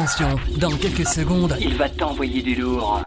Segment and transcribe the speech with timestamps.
[0.00, 3.02] Attention, dans quelques secondes, il va t'envoyer du lourd.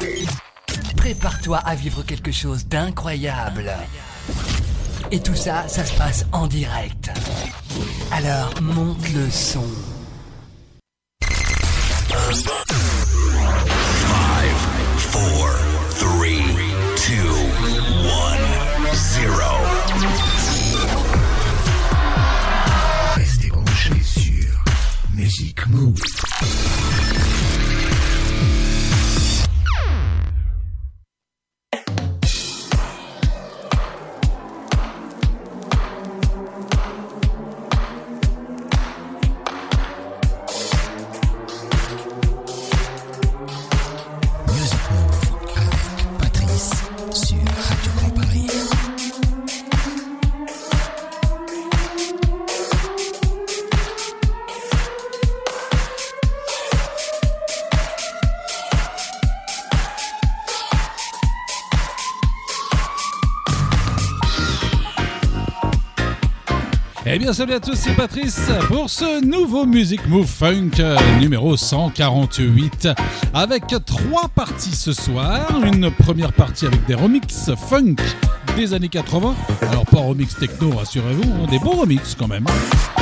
[0.96, 3.73] Prépare-toi à vivre quelque chose d'incroyable.
[5.09, 7.09] Et tout ça, ça se passe en direct.
[8.12, 9.65] Alors, monte le son.
[11.21, 11.33] 5,
[12.09, 12.31] 4,
[15.12, 15.49] 3,
[15.99, 17.42] 2,
[25.40, 27.52] Music Move.
[67.33, 72.89] Salut à tous, c'est Patrice pour ce nouveau Music Move Funk euh, numéro 148
[73.33, 75.47] avec trois parties ce soir.
[75.65, 77.95] Une première partie avec des remixes funk
[78.55, 79.35] des années 80.
[79.61, 82.45] Alors, pas remix techno, rassurez-vous, hein, des bons remixes quand même.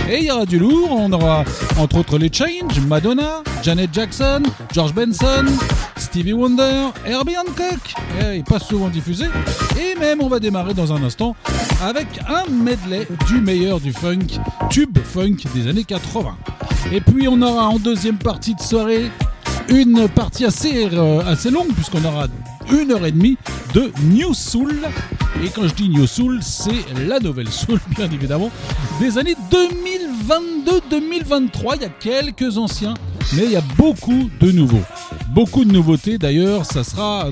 [0.10, 1.44] Et il y aura du lourd, on aura
[1.78, 4.44] entre autres les Change, Madonna, Janet Jackson,
[4.74, 5.46] George Benson,
[5.98, 9.26] Stevie Wonder, Herbie Hancock, eh, il pas souvent diffusé.
[9.80, 11.36] Et même, on va démarrer dans un instant
[11.82, 16.36] avec un medley du meilleur du funk, tube funk des années 80.
[16.92, 19.10] Et puis on aura en deuxième partie de soirée
[19.70, 22.28] une partie assez, euh, assez longue puisqu'on aura
[22.72, 23.38] une heure et demie
[23.74, 24.76] de New Soul.
[25.44, 28.52] Et quand je dis New Soul, c'est la nouvelle Soul, bien évidemment,
[29.00, 31.76] des années 2022-2023.
[31.76, 32.94] Il y a quelques anciens,
[33.34, 34.84] mais il y a beaucoup de nouveaux.
[35.34, 37.30] Beaucoup de nouveautés d'ailleurs, ça sera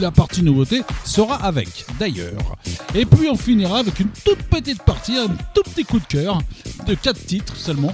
[0.00, 2.56] la partie nouveauté sera avec d'ailleurs.
[2.94, 6.38] Et puis on finira avec une toute petite partie, un tout petit coup de cœur
[6.86, 7.92] de 4 titres seulement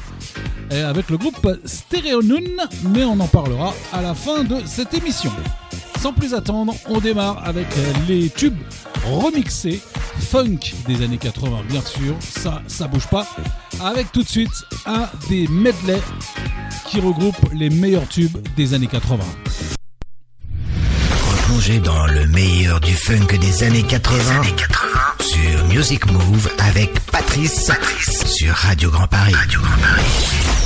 [0.70, 2.40] et avec le groupe Stereo Noon,
[2.90, 5.30] mais on en parlera à la fin de cette émission.
[6.00, 7.66] Sans plus attendre, on démarre avec
[8.08, 8.58] les tubes
[9.04, 9.80] remixés
[10.18, 13.26] funk des années 80 bien sûr, ça ça bouge pas
[13.80, 16.00] avec tout de suite un des medley
[16.86, 19.24] qui regroupe les meilleurs tubes des années 80.
[21.30, 24.42] Replongez dans le meilleur du funk des années 80,
[25.20, 27.70] sur Music Move avec Patrice,
[28.24, 29.34] sur Radio Grand Paris.
[29.34, 30.65] Radio Grand Paris.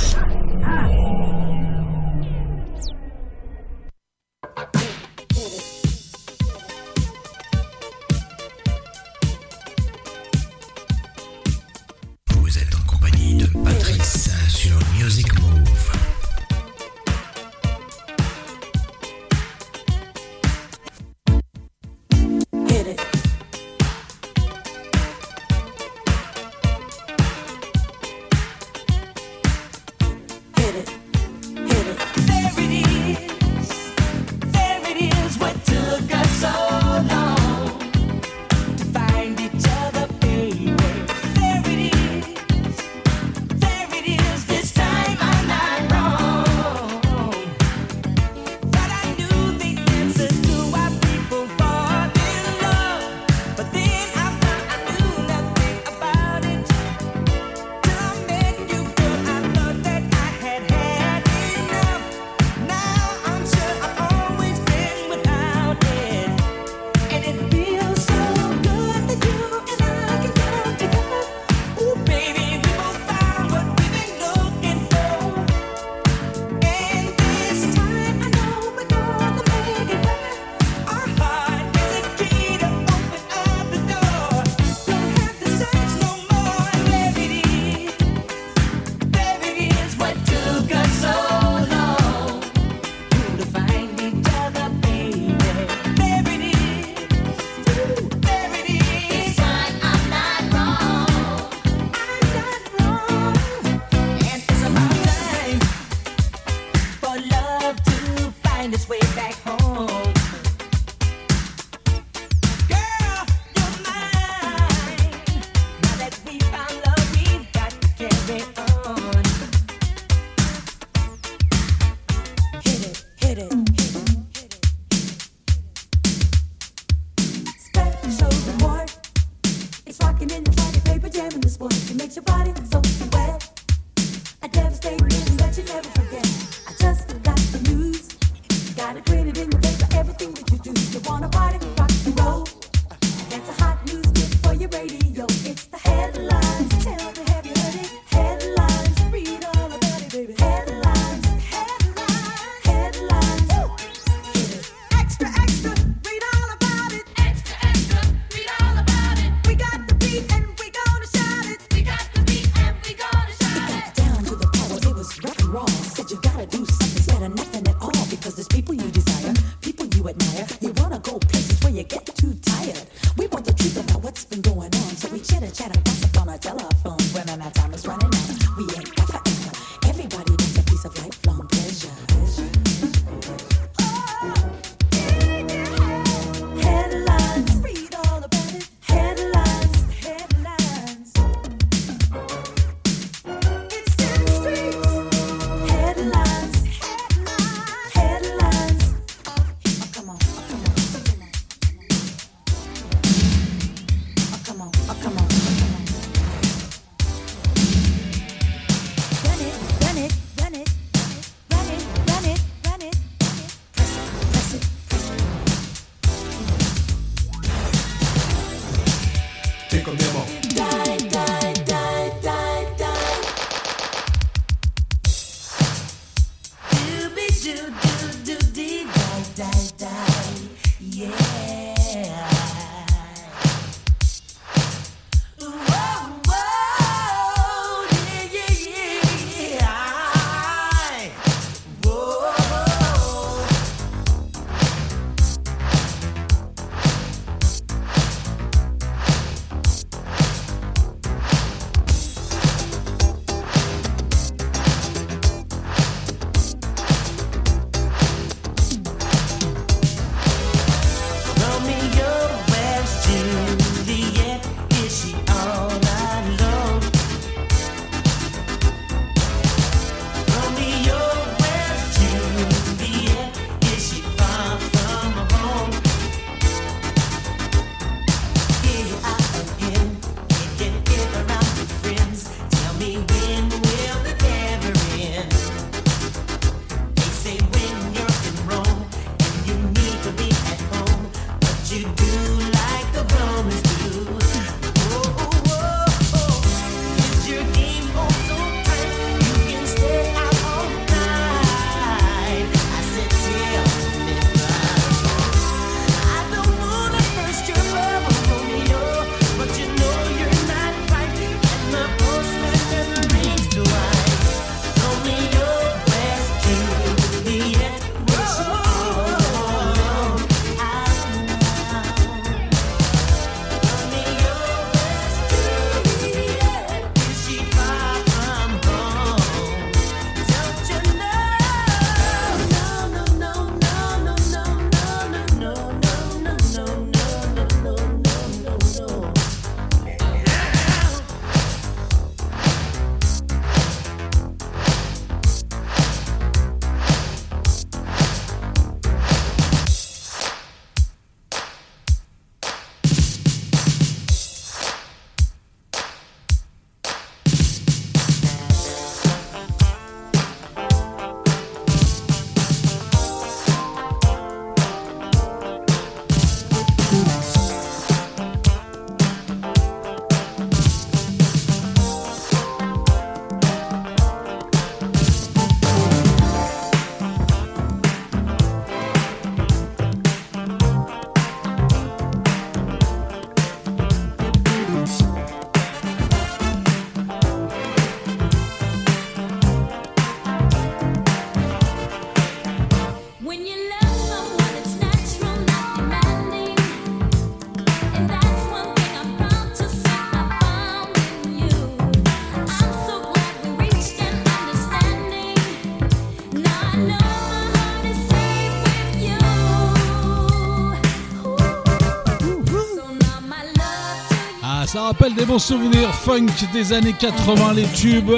[414.91, 418.11] Rappelle des bons souvenirs funk des années 80, les tubes.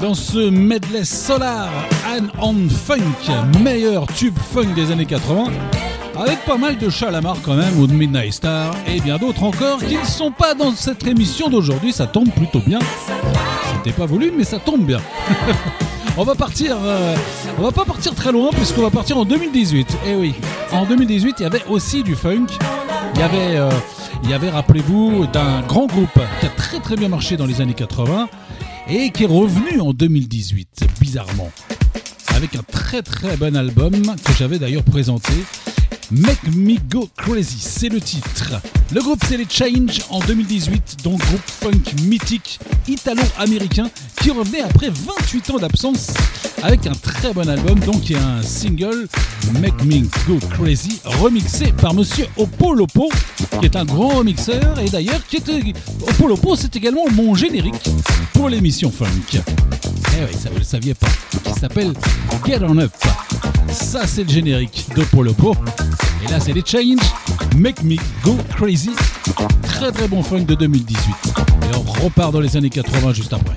[0.00, 1.68] Dans ce medley solar
[2.08, 3.30] and on funk,
[3.62, 5.44] meilleur tube funk des années 80,
[6.18, 9.78] avec pas mal de Chalamar quand même, ou de Midnight Star, et bien d'autres encore
[9.78, 12.80] qui ne sont pas dans cette émission d'aujourd'hui, ça tombe plutôt bien.
[13.76, 15.00] C'était pas voulu, mais ça tombe bien.
[16.16, 17.14] on va partir, euh,
[17.60, 19.98] on va pas partir très loin, puisqu'on va partir en 2018.
[20.08, 20.34] Et oui,
[20.72, 22.46] en 2018, il y avait aussi du funk.
[23.14, 23.70] Il y avait, euh,
[24.22, 27.60] il y avait, rappelez-vous, d'un grand groupe qui a très très bien marché dans les
[27.60, 28.28] années 80
[28.88, 31.50] et qui est revenu en 2018, bizarrement,
[32.34, 35.32] avec un très très bon album que j'avais d'ailleurs présenté.
[36.10, 38.54] Make Me Go Crazy, c'est le titre.
[38.94, 43.90] Le groupe c'est les Change en 2018, donc groupe funk mythique italo-américain
[44.22, 46.14] qui revenait après 28 ans d'absence
[46.62, 49.08] avec un très bon album, donc il y a un single
[49.60, 53.08] Make Me Go Crazy remixé par monsieur Opolopo
[53.60, 55.60] qui est un grand remixeur et d'ailleurs qui était
[56.08, 57.88] Opolopo c'est également mon générique
[58.32, 59.06] pour l'émission funk.
[59.32, 61.08] Eh oui, ça vous le saviez pas.
[61.44, 61.92] Qui s'appelle
[62.46, 62.92] Get On Up.
[63.70, 65.54] Ça c'est le générique d'Opolopo.
[66.24, 66.98] Et là c'est les Change,
[67.56, 68.90] Make Me Go Crazy.
[69.62, 70.98] Très très bon funk de 2018.
[71.72, 73.56] Et on repart dans les années 80 juste après.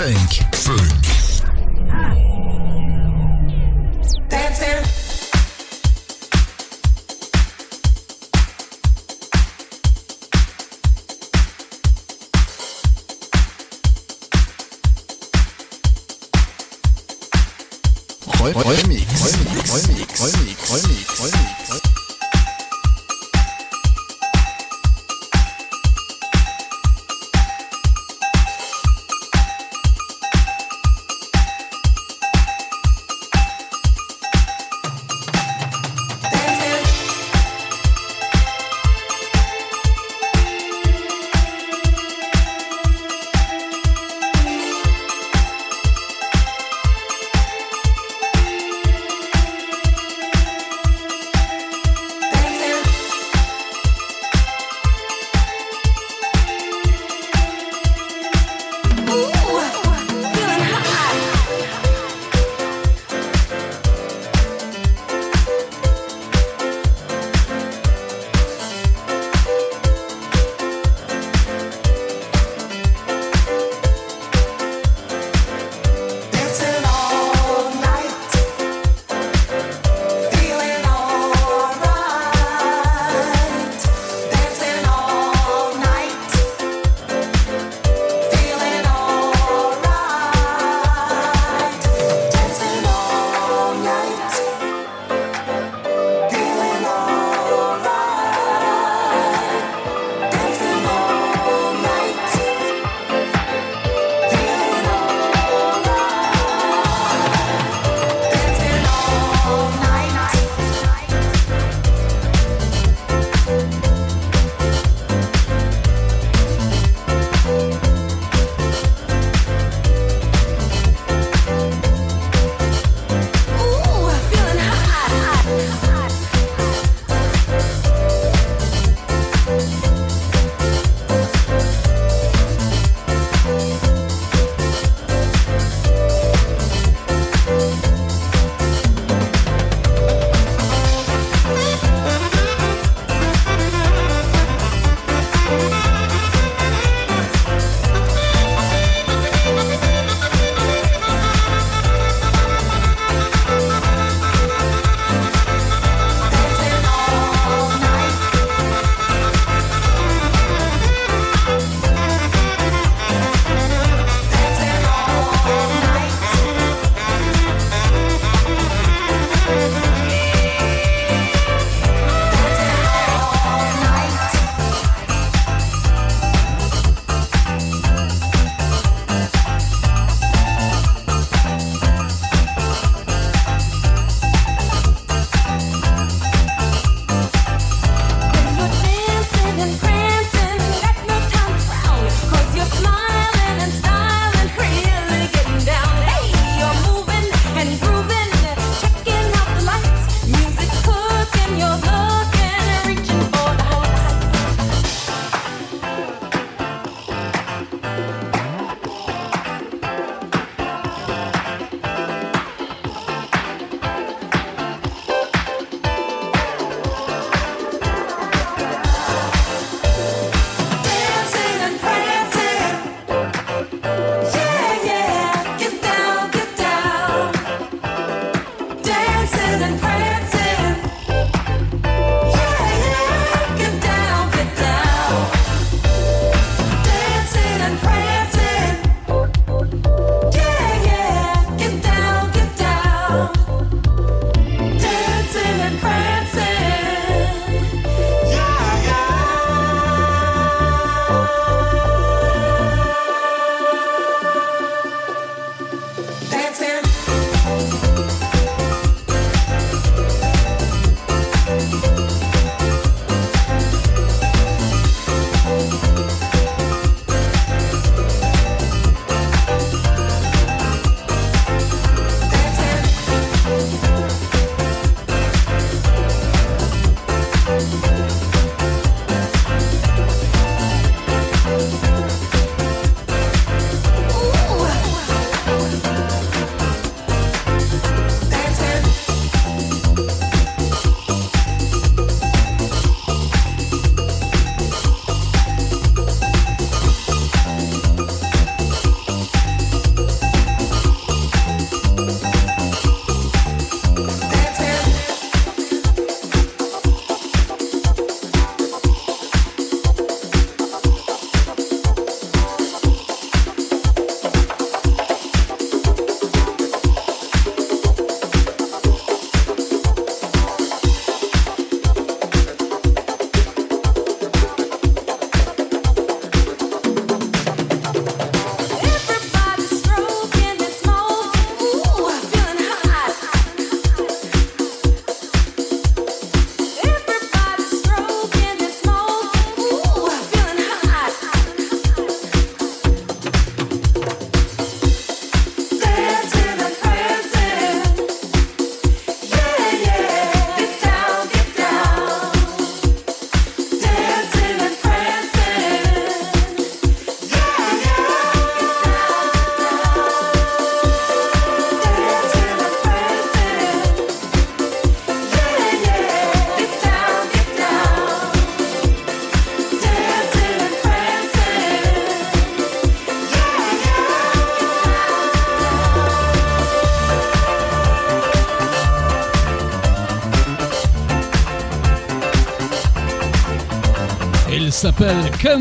[0.00, 0.80] Spécial funk.
[4.30, 4.80] Dancing.
[18.38, 18.99] Remix, remix,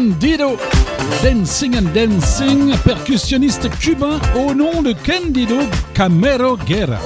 [0.10, 0.58] Candido.
[1.22, 5.58] Dancing and Dancing, percussionniste cubain au nom de Candido
[5.94, 6.98] Camero Guerra.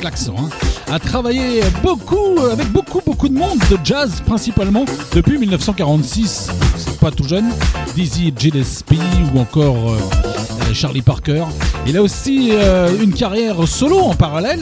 [0.00, 0.48] L'accent, hein.
[0.92, 6.50] A travaillé beaucoup, avec beaucoup, beaucoup de monde, de jazz principalement, depuis 1946.
[6.76, 7.50] C'est pas tout jeune.
[7.96, 9.00] Dizzy Gillespie
[9.34, 11.44] ou encore euh, euh, Charlie Parker.
[11.86, 14.60] Il a aussi euh, une carrière solo en parallèle,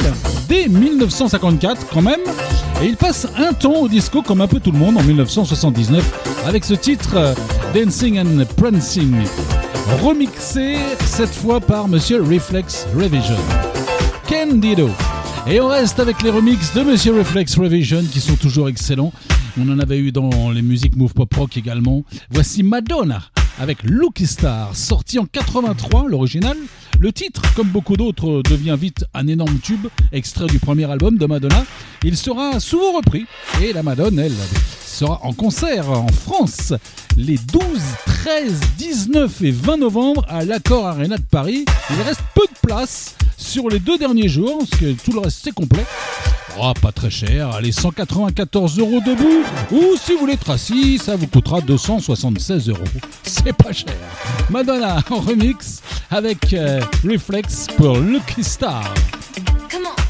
[0.48, 2.20] dès 1954 quand même.
[2.82, 6.25] Et il passe un temps au disco comme un peu tout le monde en 1979
[6.46, 7.34] avec ce titre
[7.74, 9.16] Dancing and Prancing,
[10.00, 13.36] remixé cette fois par Monsieur Reflex Revision.
[14.28, 14.88] Candido.
[15.48, 19.12] Et on reste avec les remixes de Monsieur Reflex Revision qui sont toujours excellents.
[19.58, 22.04] On en avait eu dans les musiques Move Pop Rock également.
[22.30, 23.22] Voici Madonna
[23.58, 26.56] avec Lucky Star, sorti en 83, l'original.
[27.00, 31.26] Le titre, comme beaucoup d'autres, devient vite un énorme tube, extrait du premier album de
[31.26, 31.64] Madonna.
[32.04, 33.26] Il sera souvent repris
[33.62, 34.32] et la Madonna, elle,
[34.96, 36.72] sera en concert en France
[37.18, 37.62] les 12,
[38.06, 41.66] 13, 19 et 20 novembre à l'Accord Arena de Paris.
[41.90, 45.40] Il reste peu de place sur les deux derniers jours, parce que tout le reste
[45.44, 45.84] c'est complet.
[46.58, 51.26] Oh, pas très cher, allez 194 euros debout, ou si vous voulez assis, ça vous
[51.26, 52.80] coûtera 276 euros.
[53.22, 53.92] C'est pas cher.
[54.48, 58.94] Madonna en remix avec euh, Reflex pour Lucky Star.
[59.70, 60.05] Come.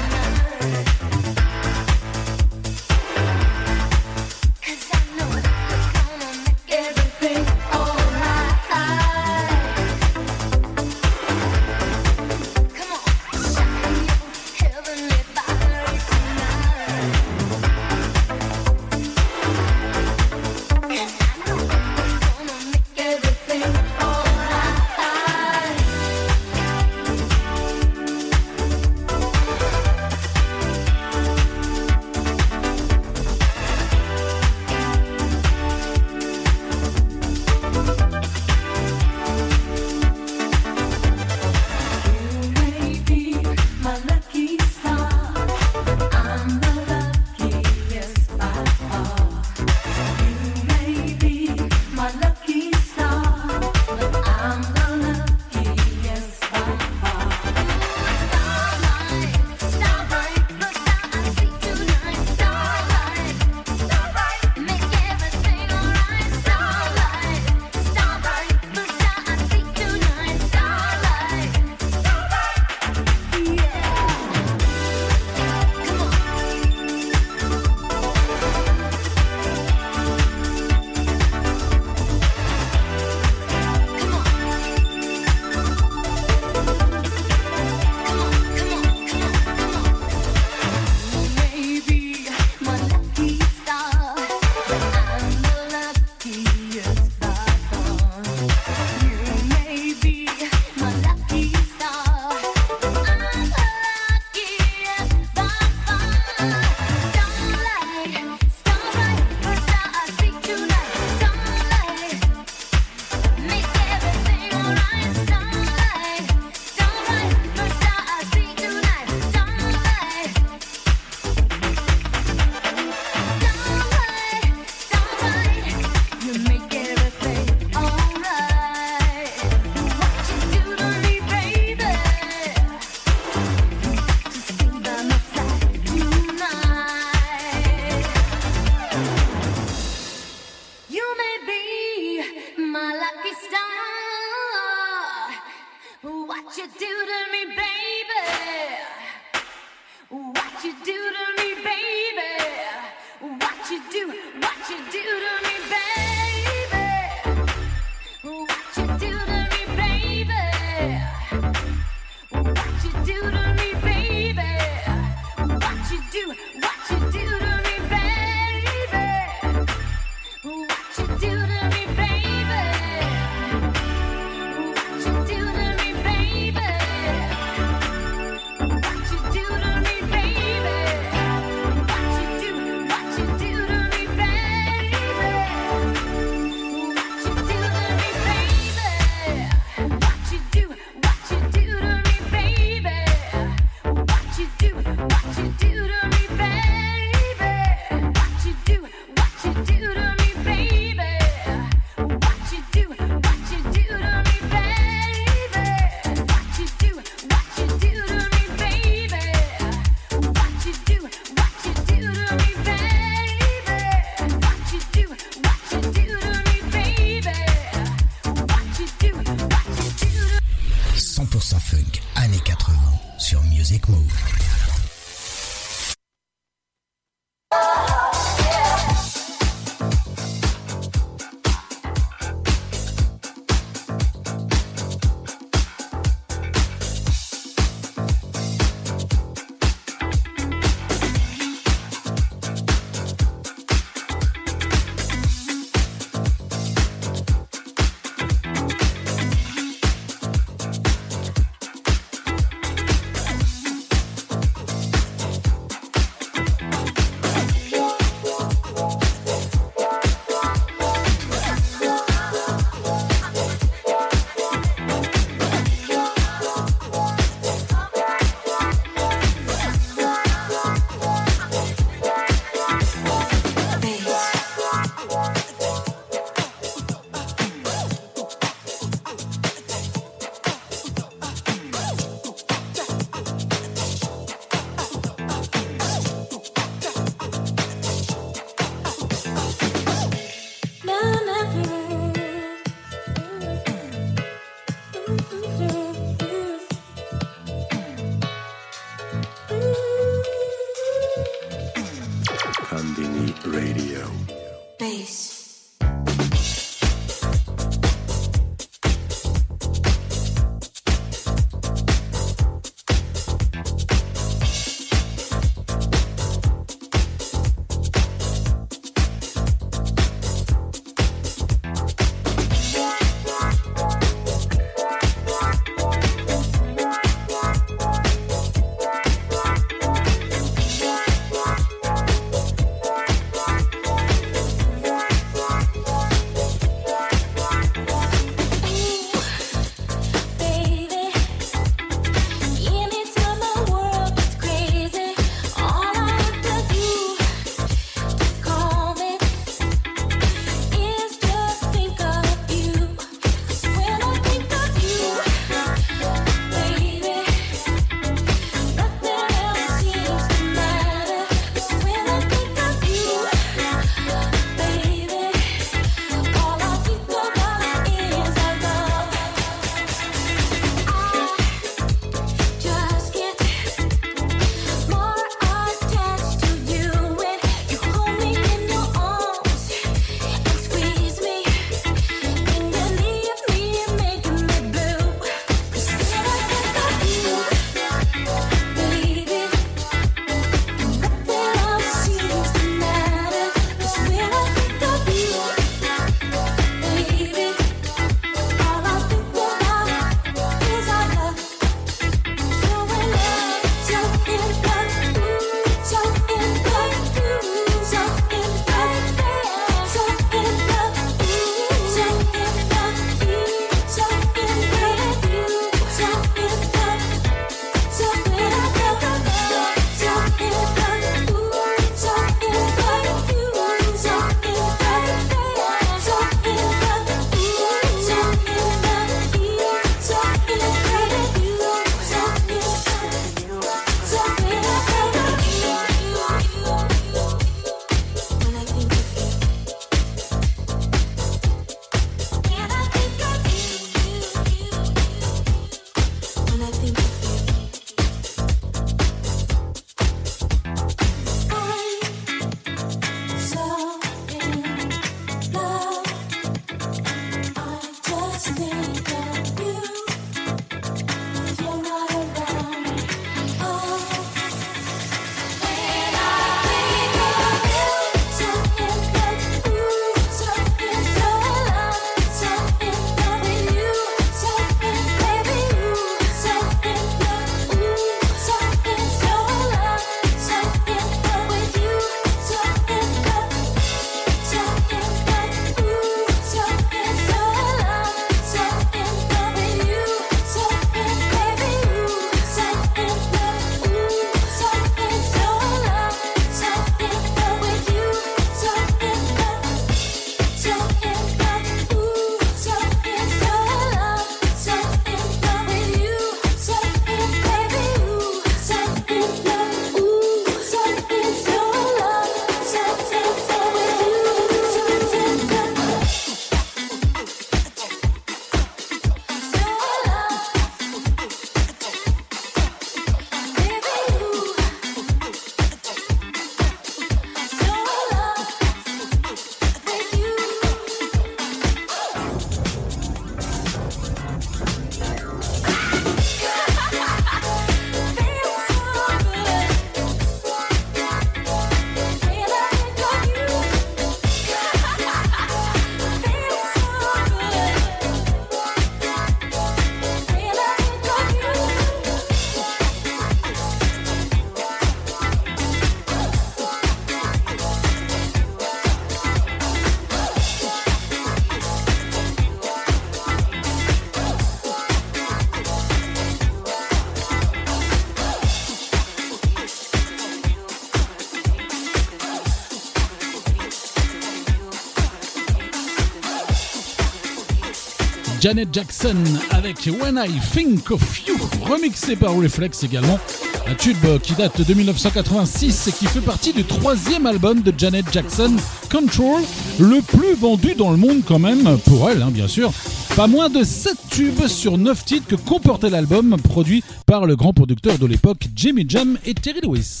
[578.44, 579.16] Janet Jackson
[579.52, 583.18] avec When I Think of You, remixé par Reflex également.
[583.66, 588.04] Un tube qui date de 1986 et qui fait partie du troisième album de Janet
[588.12, 588.54] Jackson,
[588.92, 589.40] Control,
[589.80, 592.70] le plus vendu dans le monde quand même, pour elle hein, bien sûr.
[593.16, 597.54] Pas moins de 7 tubes sur 9 titres que comportait l'album, produit par le grand
[597.54, 600.00] producteur de l'époque Jimmy Jam et Terry Lewis.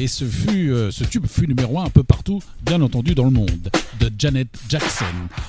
[0.00, 3.30] Et ce, euh, ce tube fut numéro 1 un peu partout, bien entendu dans le
[3.30, 3.70] monde,
[4.00, 5.04] de Janet Jackson.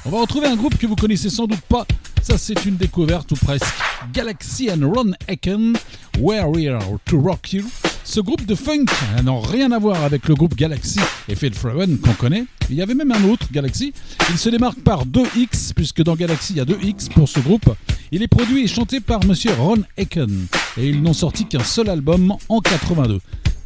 [0.05, 1.85] On va retrouver un groupe que vous connaissez sans doute pas,
[2.21, 3.73] ça c'est une découverte ou presque.
[4.13, 5.73] Galaxy and Ron Aiken,
[6.19, 7.65] We're Here to Rock You.
[8.03, 8.85] Ce groupe de funk
[9.23, 10.99] n'a rien à voir avec le groupe Galaxy
[11.29, 12.45] et Phil Frowen qu'on connaît.
[12.69, 13.93] Il y avait même un autre, Galaxy.
[14.29, 17.29] Il se démarque par deux X, puisque dans Galaxy il y a deux X pour
[17.29, 17.73] ce groupe.
[18.11, 20.47] Il est produit et chanté par monsieur Ron Aiken.
[20.77, 23.19] Et ils n'ont sorti qu'un seul album en 82.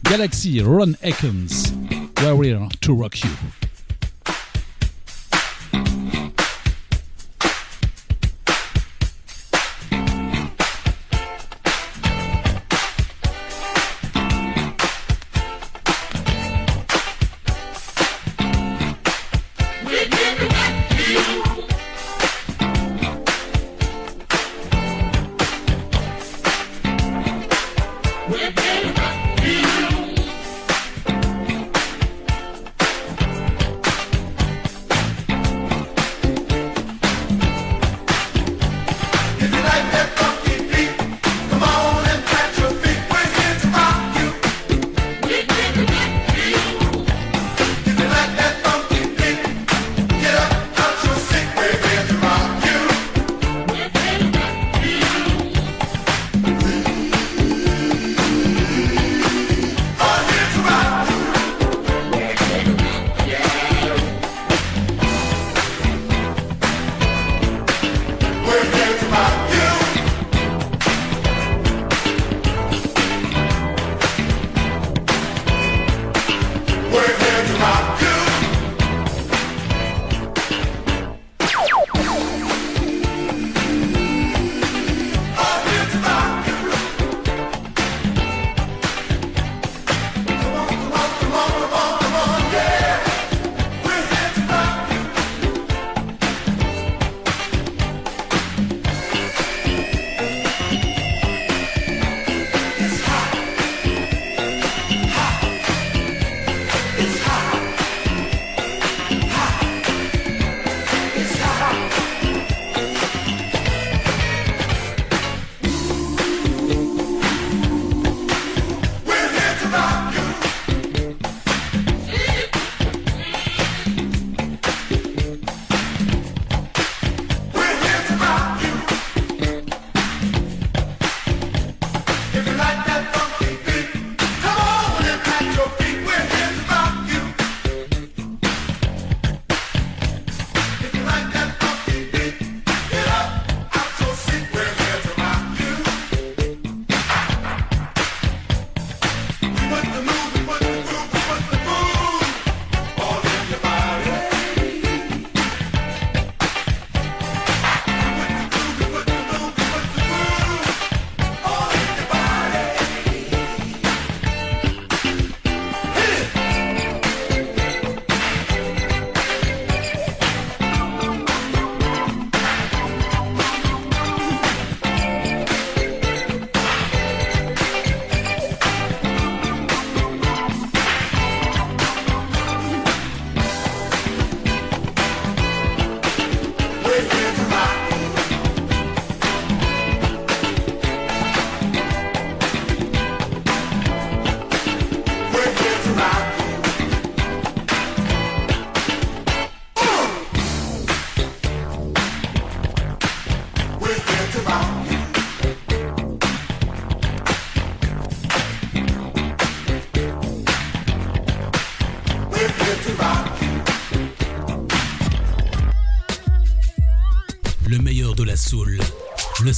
[0.03, 1.74] Galaxy Ron Aikens,
[2.22, 3.30] We're Here to Rock You.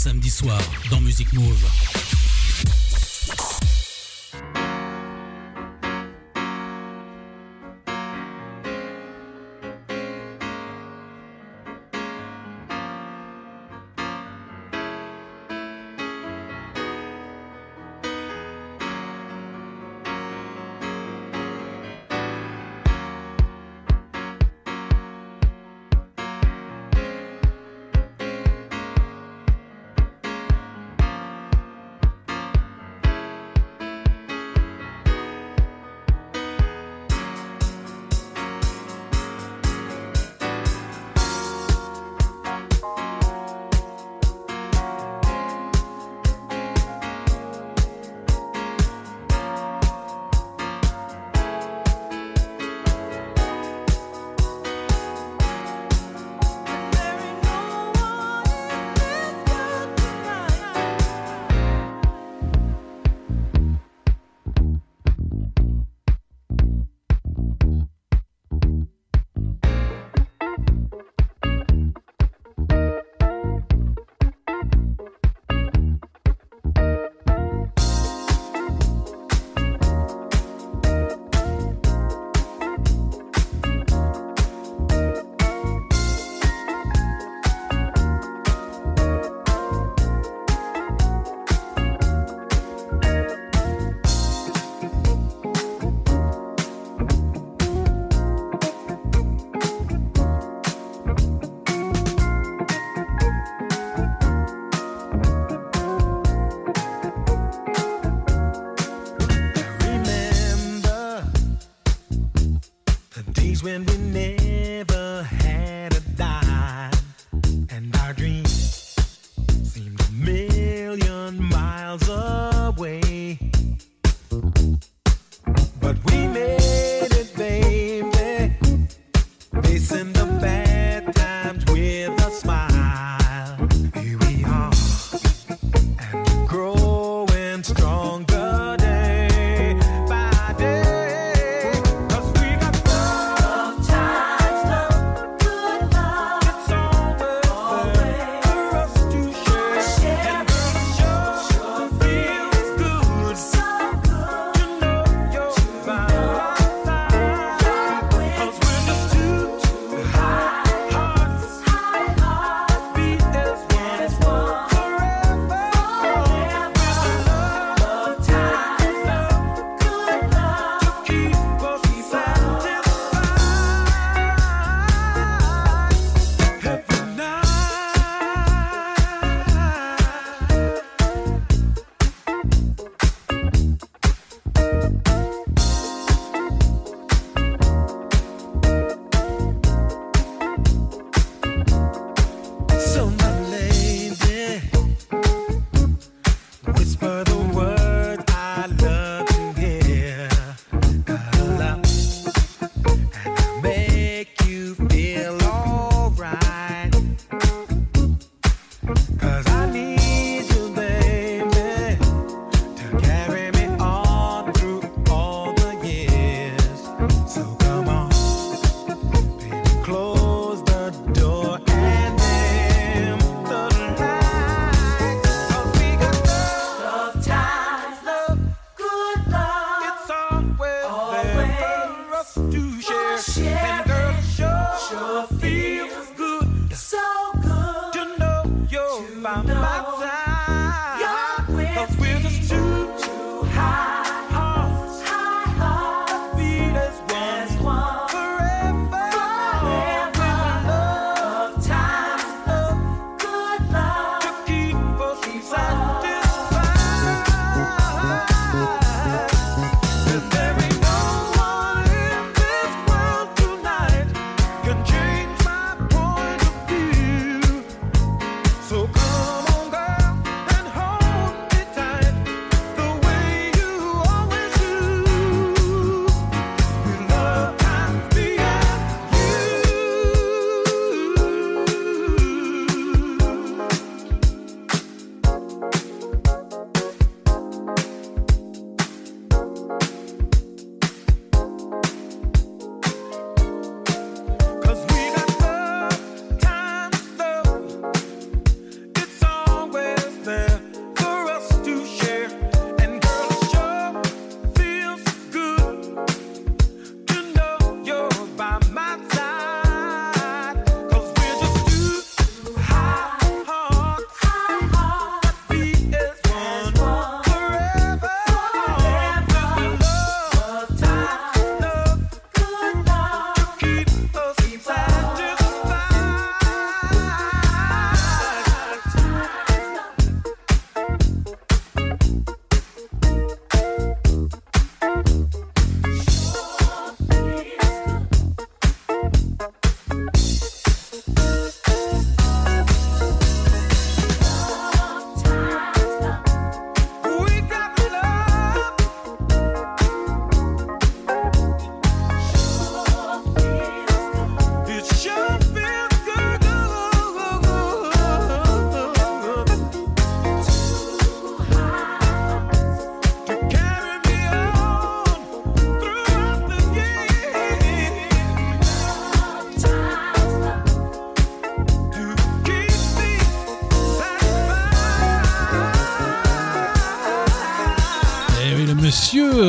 [0.08, 1.87] Samedi soir dans Music Move.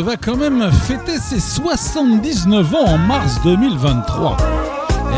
[0.08, 4.38] va quand même fêter ses 79 ans en mars 2023.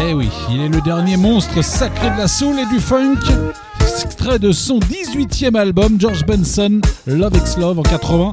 [0.02, 3.20] Eh oui, il est le dernier monstre sacré de la soul et du funk.
[4.02, 8.32] Extrait de son 18e album, George Benson, Love X Love en 80.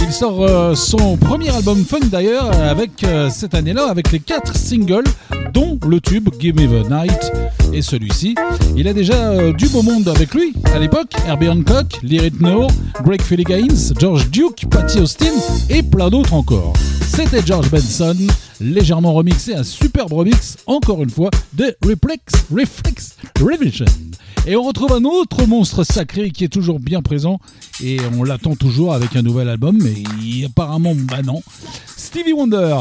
[0.00, 4.56] Il sort euh, son premier album funk d'ailleurs avec euh, cette année-là, avec les 4
[4.56, 5.04] singles,
[5.52, 7.30] dont le tube Give Me the Night,
[7.70, 7.74] Mmh.
[7.74, 8.34] et celui-ci.
[8.76, 12.70] Il a déjà euh, du beau monde avec lui à l'époque Herbie Hancock, Lyric Noor,
[13.04, 15.32] Greg Philly-Gaines, George Duke, Patty Austin
[15.68, 16.72] et plein d'autres encore.
[17.02, 18.16] C'était George Benson,
[18.60, 23.86] légèrement remixé, un superbe remix, encore une fois, de Reflex, Reflex Revision.
[24.46, 27.40] Et on retrouve un autre monstre sacré qui est toujours bien présent
[27.82, 31.42] et on l'attend toujours avec un nouvel album, mais apparemment, bah non.
[31.96, 32.76] Stevie Wonder,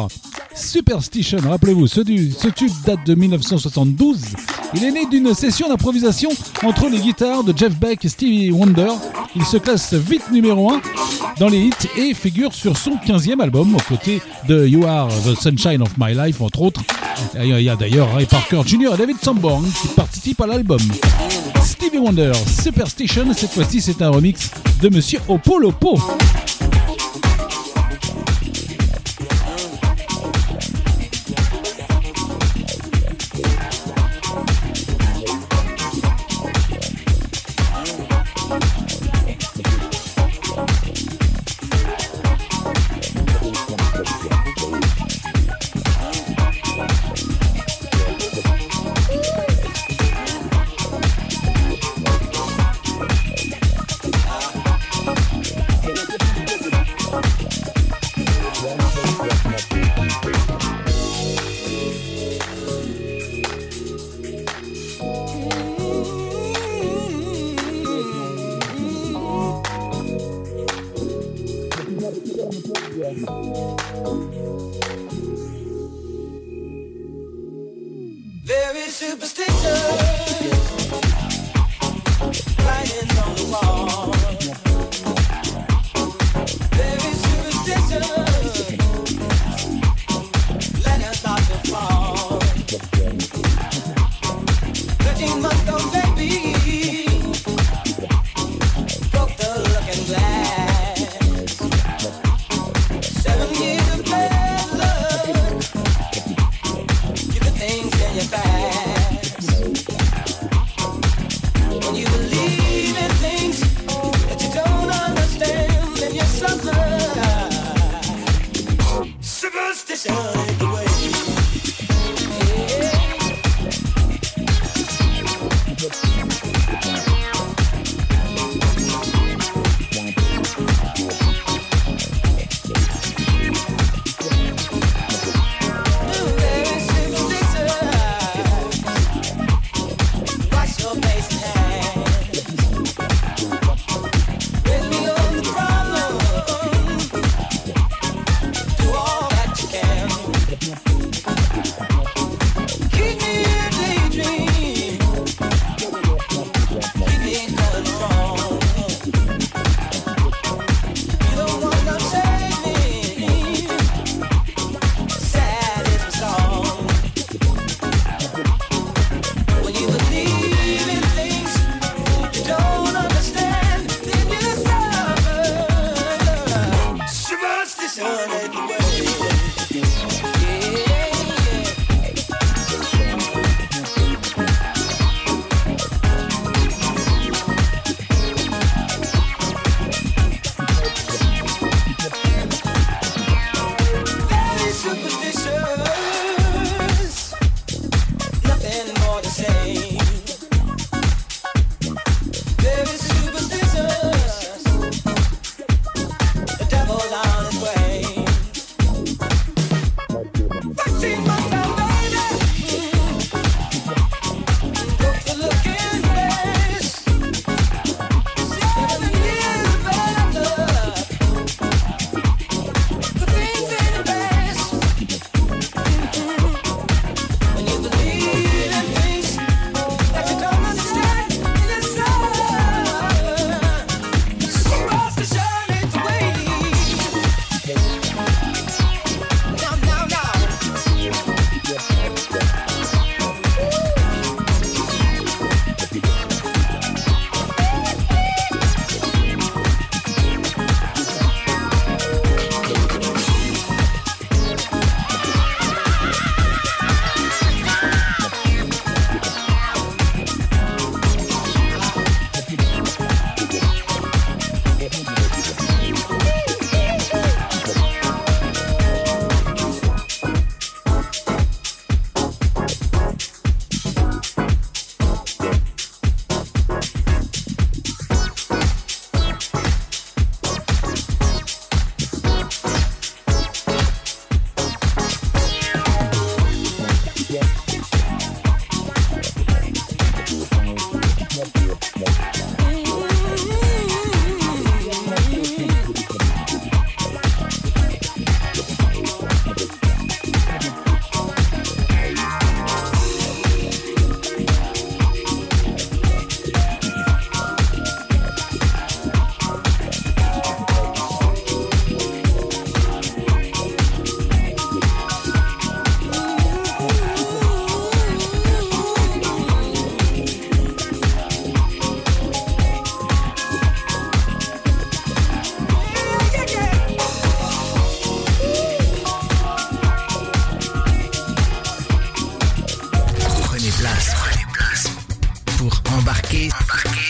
[0.56, 4.20] Superstition, rappelez-vous, ce, tube date de 1972.
[4.74, 6.30] Il est né d'une session d'improvisation
[6.64, 8.90] entre les guitares de Jeff Beck et Stevie Wonder.
[9.36, 10.82] Il se classe vite numéro 1
[11.40, 15.40] dans les hits et figure sur son 15e album aux côtés de You Are the
[15.40, 16.82] Sunshine of My Life, entre autres.
[17.36, 18.94] Il y a d'ailleurs Ray Parker Jr.
[18.94, 20.82] et David Sanborn qui participent à l'album.
[21.64, 22.32] Stevie Wonder,
[22.62, 25.98] Superstition, cette fois-ci c'est un remix de Monsieur Opolopo.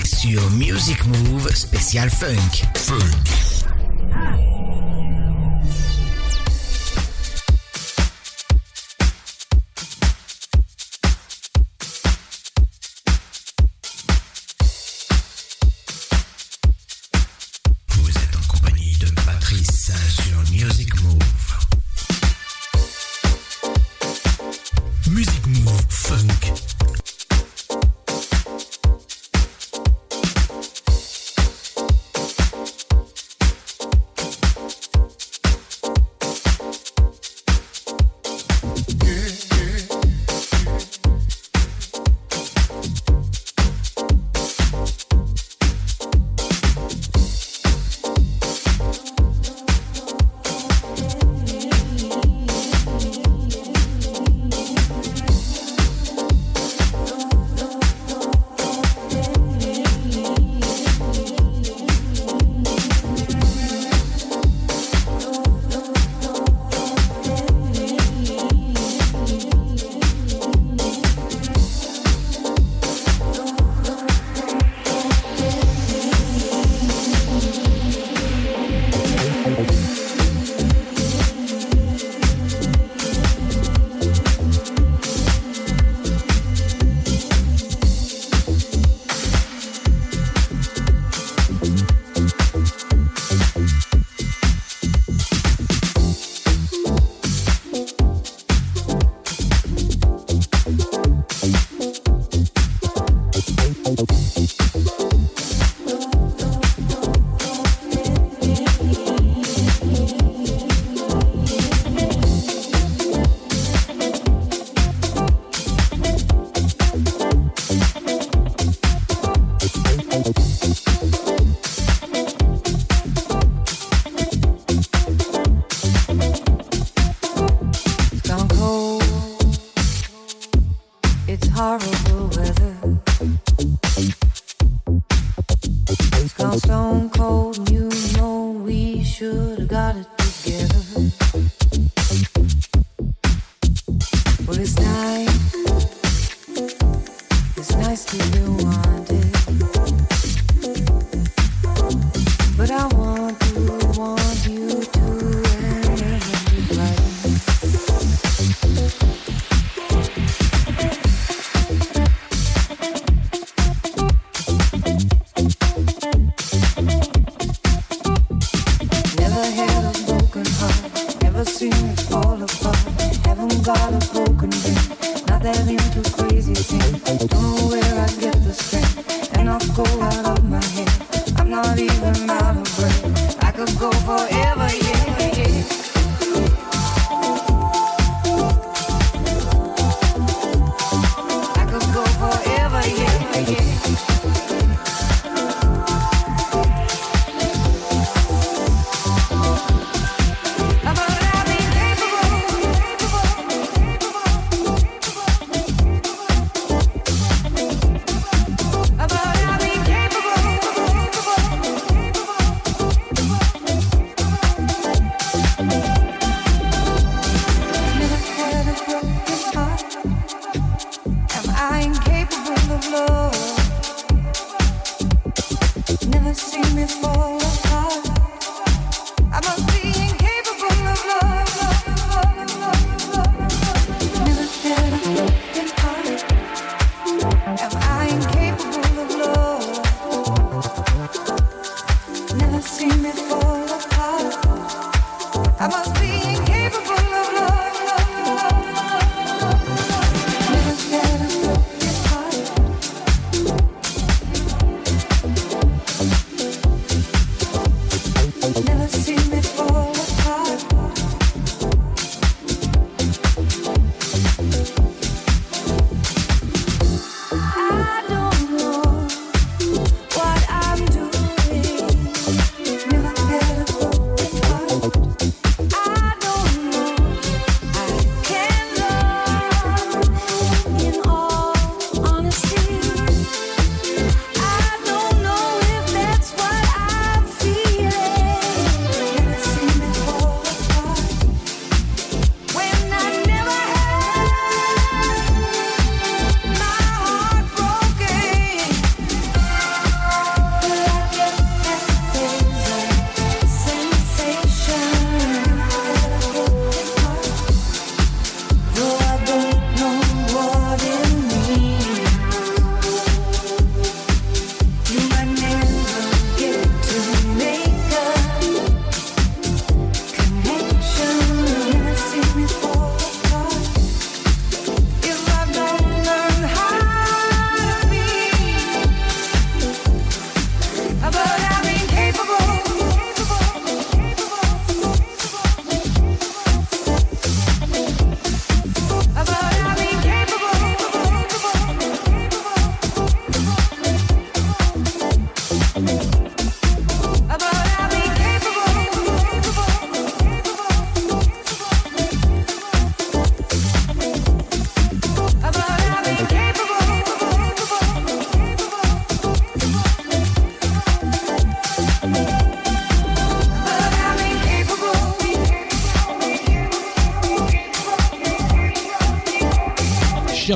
[0.04, 2.64] sur Music Move spécial funk.
[2.76, 3.49] Funk.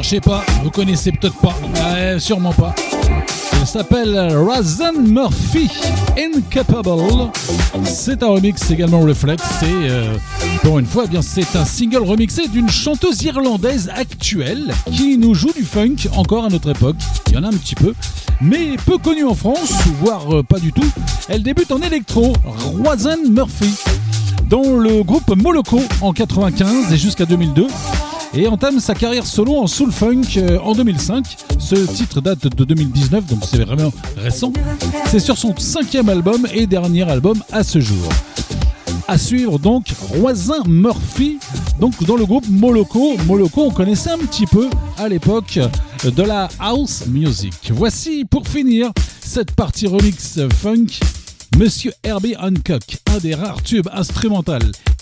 [0.03, 2.75] Cherchez pas, vous connaissez peut-être pas, Ouais, sûrement pas.
[3.61, 5.69] Elle s'appelle Razan Murphy,
[6.17, 7.31] Incapable.
[7.85, 9.41] C'est un remix également Reflex.
[9.61, 10.13] Et euh,
[10.61, 15.33] pour une fois, eh bien c'est un single remixé d'une chanteuse irlandaise actuelle qui nous
[15.33, 16.97] joue du funk encore à notre époque.
[17.27, 17.93] Il y en a un petit peu,
[18.41, 20.91] mais peu connue en France, voire euh, pas du tout.
[21.29, 22.33] Elle débute en électro,
[22.83, 23.73] Razan Murphy,
[24.49, 27.67] dans le groupe Moloko en 95 et jusqu'à 2002
[28.36, 31.25] et entame sa carrière solo en soul funk euh, en 2005.
[31.59, 34.51] Ce titre date de 2019, donc c'est vraiment récent.
[35.07, 38.09] C'est sur son cinquième album et dernier album à ce jour.
[39.07, 41.38] À suivre donc Roisin Murphy,
[41.79, 43.17] donc dans le groupe Moloko.
[43.27, 45.59] Moloko, on connaissait un petit peu à l'époque
[46.03, 47.71] de la house music.
[47.71, 50.99] Voici pour finir cette partie remix funk
[51.57, 54.53] Monsieur Herbie Hancock, un des rares tubes instrumentaux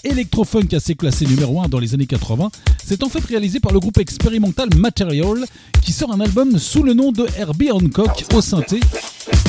[0.03, 2.49] électro-funk assez classé numéro 1 dans les années 80,
[2.83, 5.45] c'est en fait réalisé par le groupe expérimental Material
[5.81, 8.79] qui sort un album sous le nom de Herbie Hancock au synthé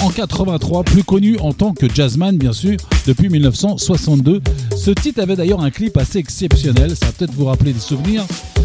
[0.03, 2.76] en 83, plus connu en tant que jazzman bien sûr
[3.07, 4.40] depuis 1962.
[4.76, 8.24] Ce titre avait d'ailleurs un clip assez exceptionnel, ça va peut-être vous rappeler des souvenirs.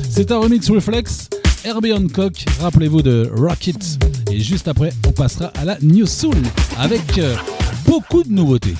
[0.09, 1.29] C'est un remix reflex.
[1.63, 3.99] Herbie Hancock, rappelez-vous de Rocket.
[4.31, 6.35] Et juste après, on passera à la New Soul
[6.77, 7.35] avec euh,
[7.85, 8.75] beaucoup de nouveautés.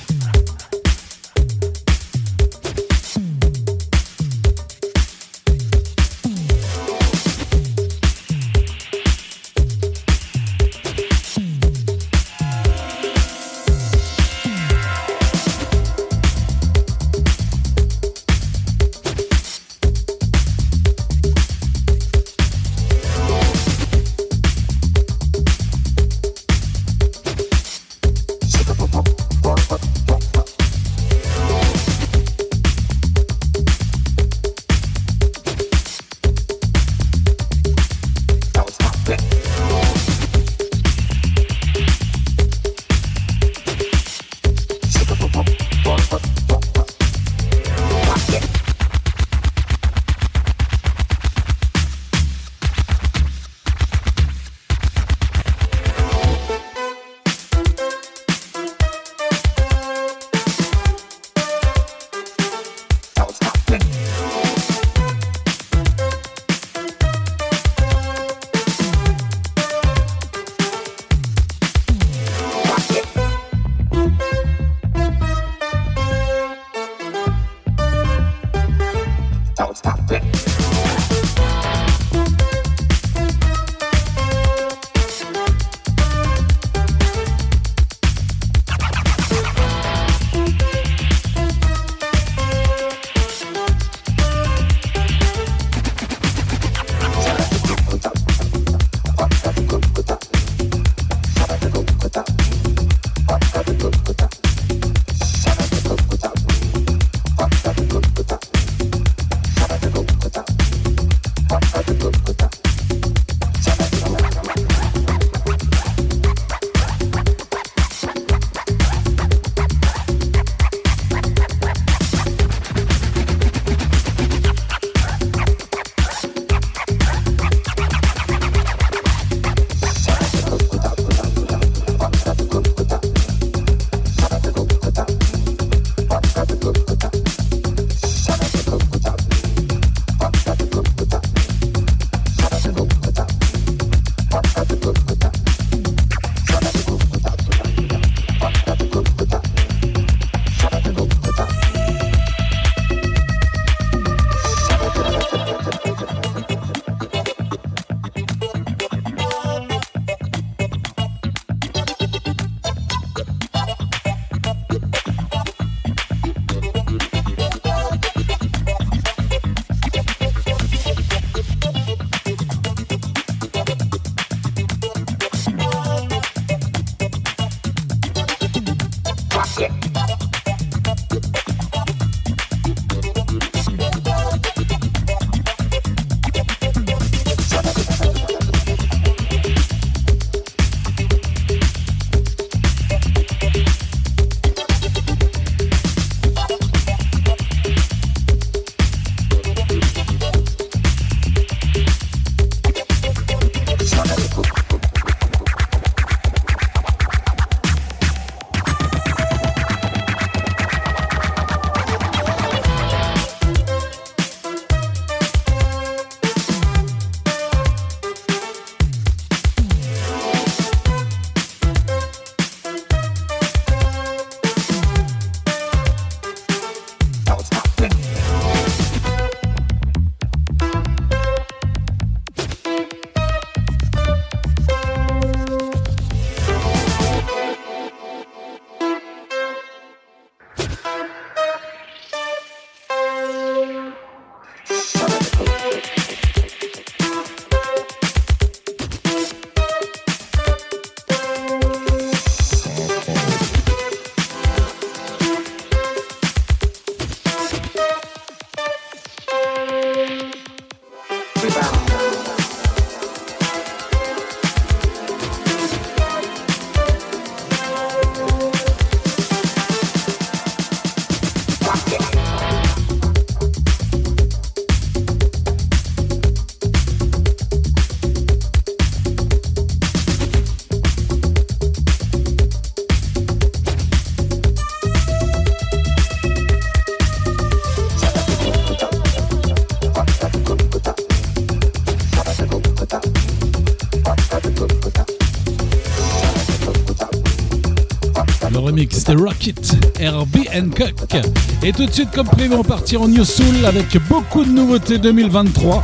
[300.08, 301.18] Herbie Hancock.
[301.64, 305.00] Et tout de suite, comme prévu, on partir en New Soul avec beaucoup de nouveautés
[305.00, 305.84] 2023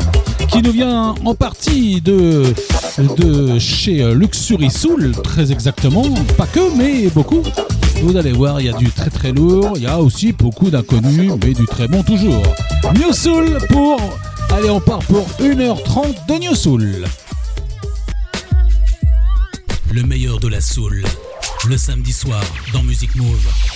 [0.50, 2.54] qui nous vient en partie de,
[3.18, 6.06] de chez Luxury Soul, très exactement.
[6.38, 7.44] Pas que, mais beaucoup.
[8.02, 10.70] Vous allez voir, il y a du très très lourd, il y a aussi beaucoup
[10.70, 12.44] d'inconnus, mais du très bon toujours.
[12.96, 14.00] New Soul pour.
[14.52, 17.04] Allez, on part pour 1h30 de New Soul.
[19.92, 21.04] Le meilleur de la soul,
[21.68, 23.73] le samedi soir dans Music Move.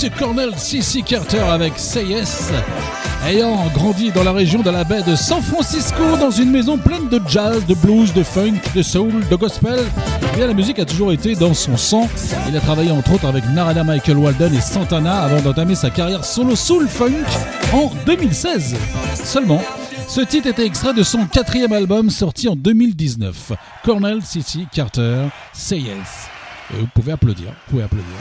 [0.00, 1.02] Monsieur Cornell C.C.
[1.02, 2.50] Carter avec Yes.
[3.26, 7.10] Ayant grandi dans la région de la baie de San Francisco, dans une maison pleine
[7.10, 9.78] de jazz, de blues, de funk, de soul, de gospel,
[10.38, 12.08] eh la musique a toujours été dans son sang.
[12.48, 16.24] Il a travaillé entre autres avec Narada Michael Walden et Santana avant d'entamer sa carrière
[16.24, 17.12] solo soul funk
[17.74, 18.76] en 2016
[19.22, 19.60] seulement.
[20.08, 23.52] Ce titre était extrait de son quatrième album sorti en 2019,
[23.84, 24.60] Cornell C.C.
[24.72, 26.30] Carter, Say Yes.
[26.72, 28.16] Et vous pouvez applaudir, vous pouvez applaudir.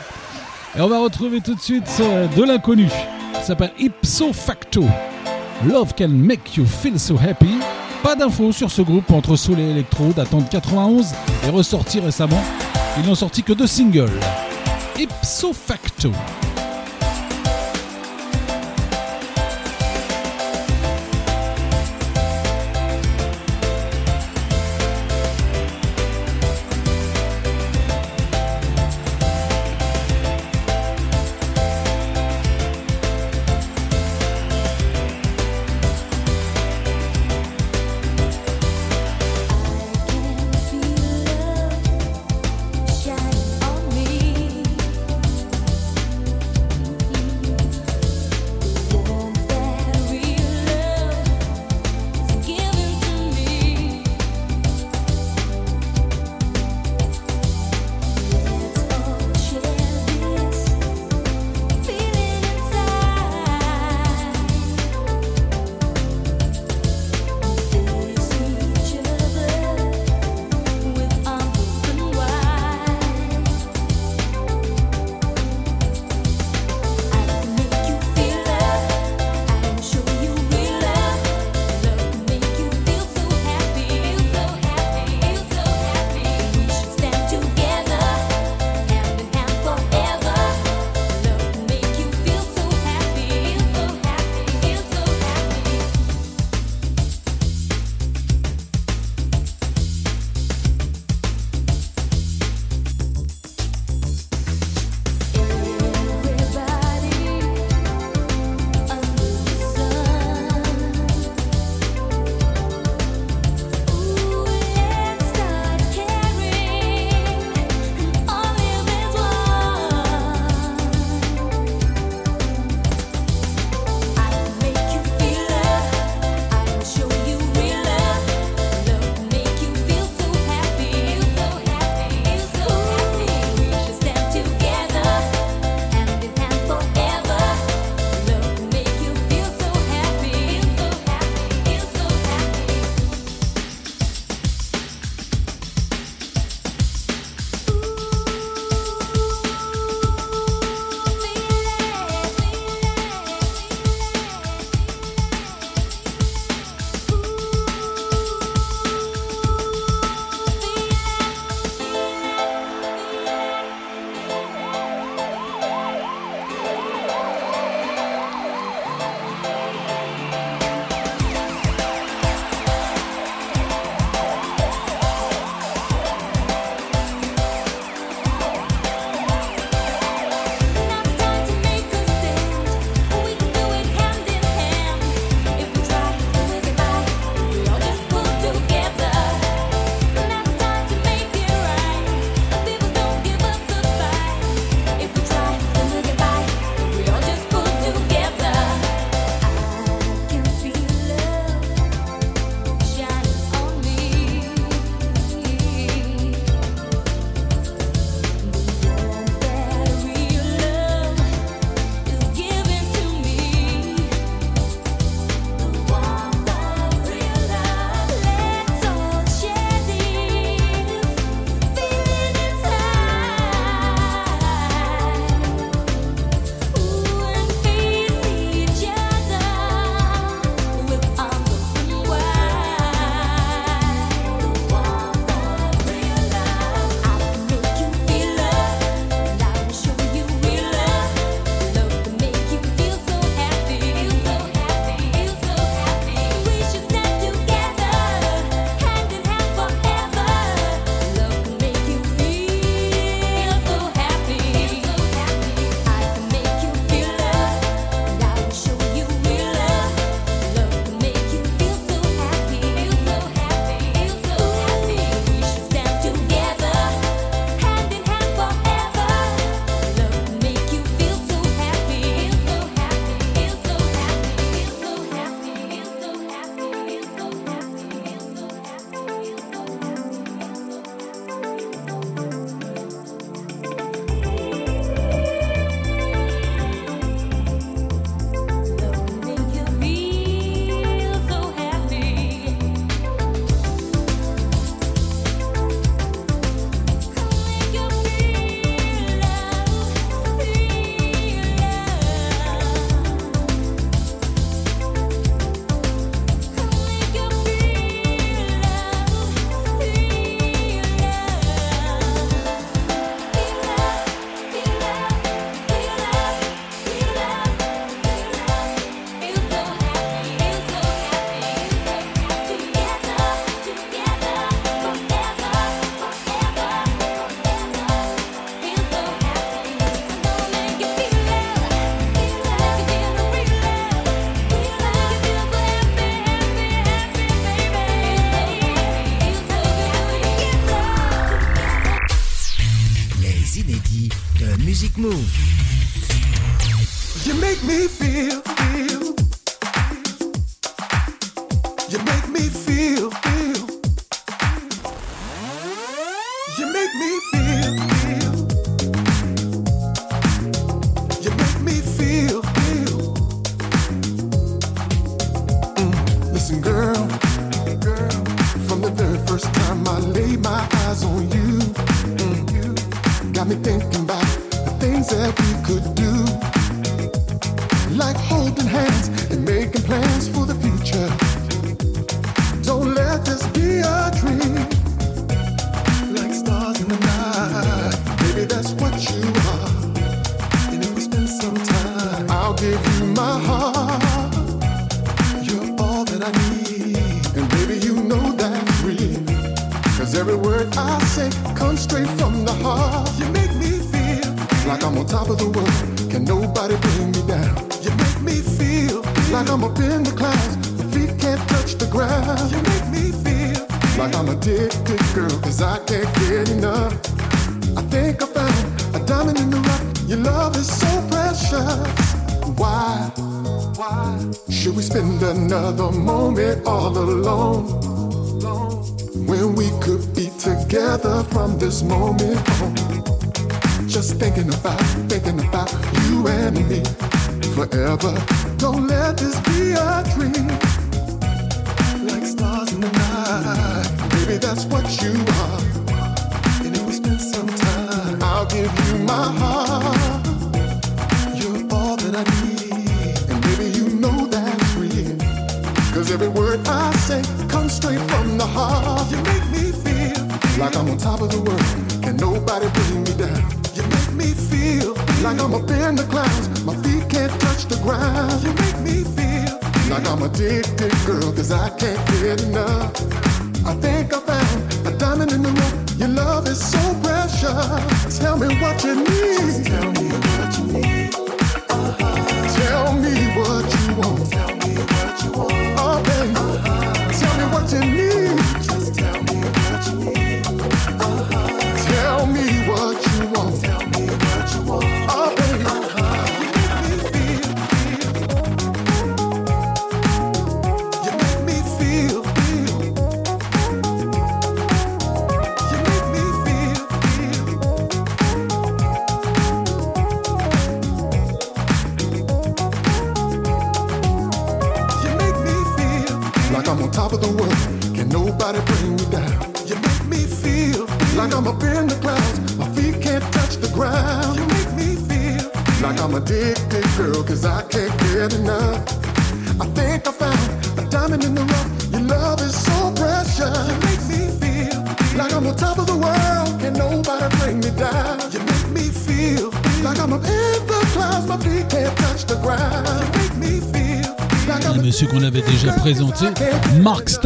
[0.78, 2.88] Et on va retrouver tout de suite euh, de l'inconnu.
[3.34, 4.86] Ça s'appelle Ipso Facto.
[5.66, 7.58] Love can make you feel so happy.
[8.04, 11.08] Pas d'infos sur ce groupe entre soul et électro datant de 91
[11.46, 12.42] et ressorti récemment.
[12.98, 14.20] Ils n'ont sorti que deux singles.
[14.98, 16.12] Ipso Facto.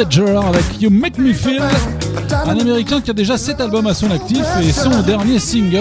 [0.03, 1.61] Avec You Make Me Feel,
[2.45, 5.80] un américain qui a déjà 7 albums à son actif et son dernier single,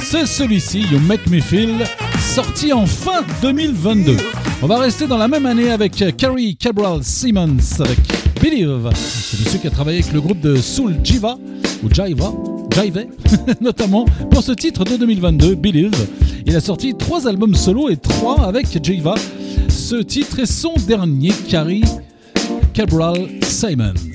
[0.00, 1.84] c'est celui-ci, You Make Me Feel,
[2.18, 4.16] sorti en fin 2022.
[4.62, 7.98] On va rester dans la même année avec Carrie Cabral Simmons avec
[8.42, 8.90] Believe.
[8.96, 11.36] C'est monsieur qui a travaillé avec le groupe de Soul Jiva,
[11.84, 12.32] ou Jiva,
[12.74, 13.06] Jive,
[13.60, 16.08] notamment pour ce titre de 2022, Believe.
[16.46, 19.14] Il a sorti 3 albums solo et 3 avec Jiva.
[19.68, 21.84] Ce titre est son dernier, Carrie.
[22.76, 24.05] Cabral Simon.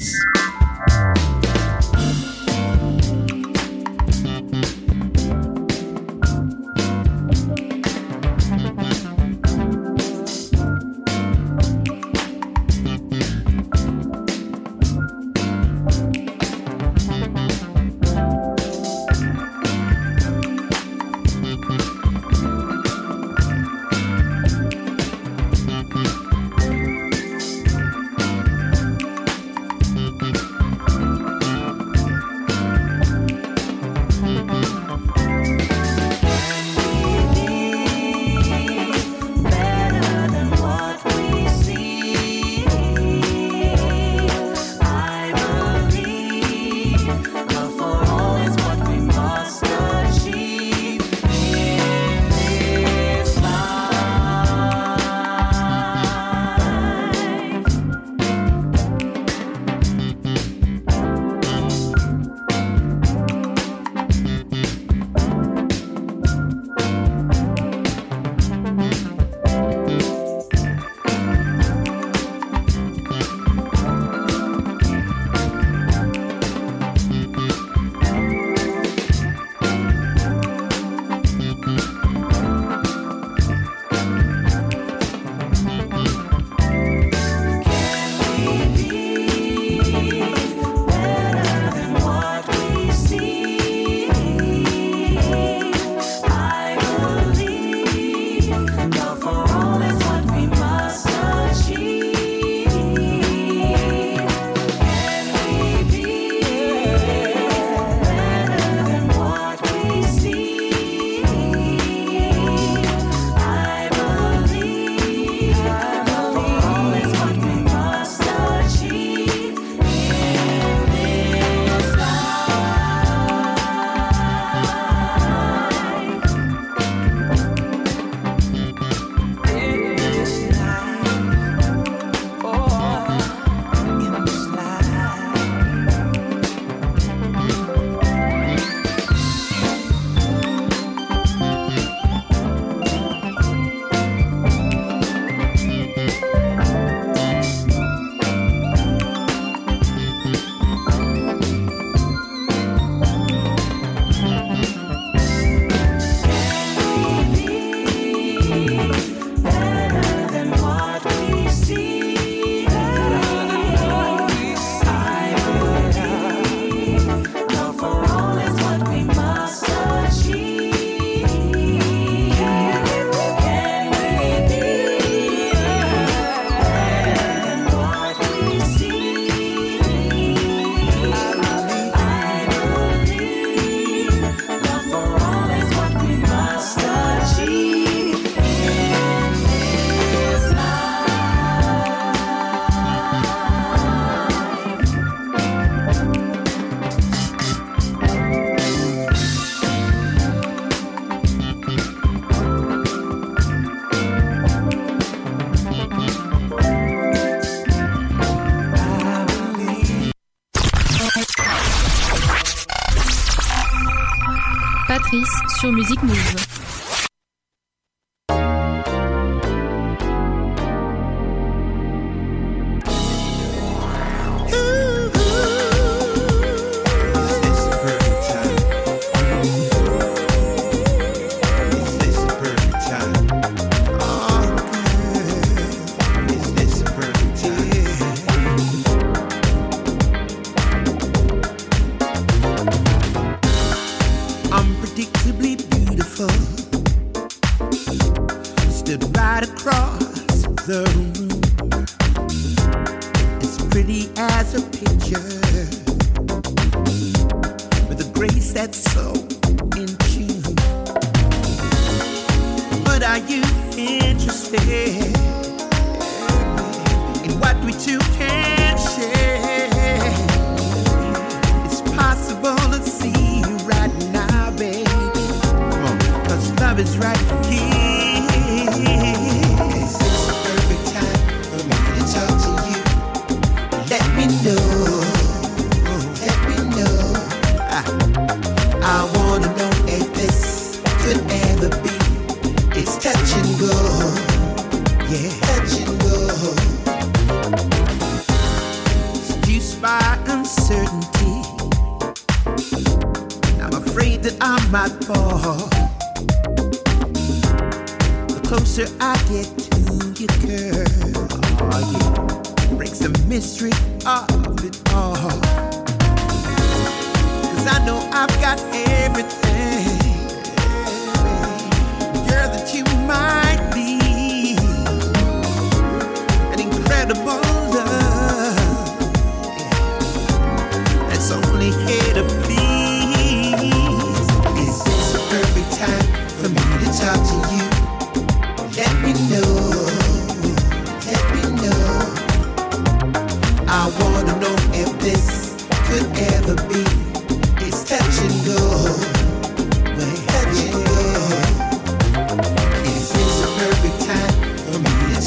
[215.69, 216.40] Music Move.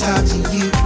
[0.06, 0.83] Me to talk to you?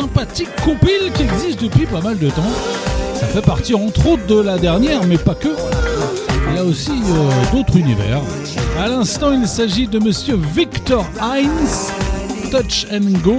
[0.00, 2.52] Sympathique compile qui existe depuis pas mal de temps.
[3.14, 5.48] Ça fait partie entre autres de la dernière, mais pas que.
[6.48, 8.20] Il y a aussi euh, d'autres univers.
[8.78, 11.92] À l'instant, il s'agit de monsieur Victor Heinz,
[12.50, 13.36] Touch and Go.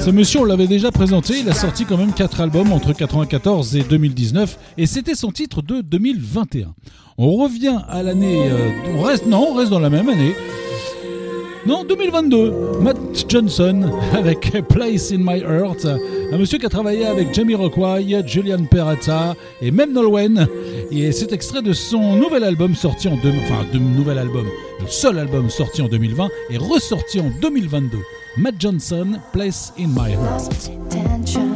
[0.00, 3.76] Ce monsieur, on l'avait déjà présenté, il a sorti quand même 4 albums entre 1994
[3.76, 6.74] et 2019, et c'était son titre de 2021.
[7.18, 8.48] On revient à l'année...
[8.50, 10.34] euh, on reste, non, on reste dans la même année.
[11.68, 12.96] Non, 2022, Matt
[13.28, 15.84] Johnson avec Place in My Heart,
[16.32, 20.48] un monsieur qui a travaillé avec Jamie Rockway, Julian Peretta et même Nolwenn.
[20.90, 24.46] Et c'est extrait de son nouvel album sorti en deux, enfin de nouvel album,
[24.80, 27.98] le seul album sorti en 2020 et ressorti en 2022.
[28.38, 31.47] Matt Johnson, Place in My Heart.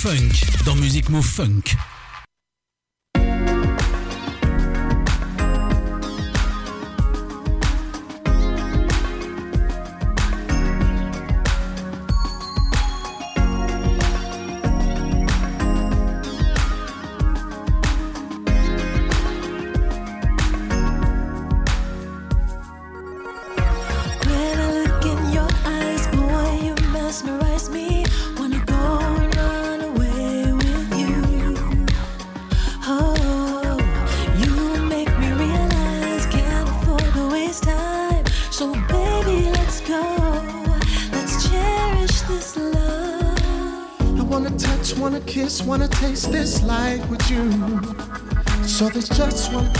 [0.00, 1.89] Funk dans Music Move Funk.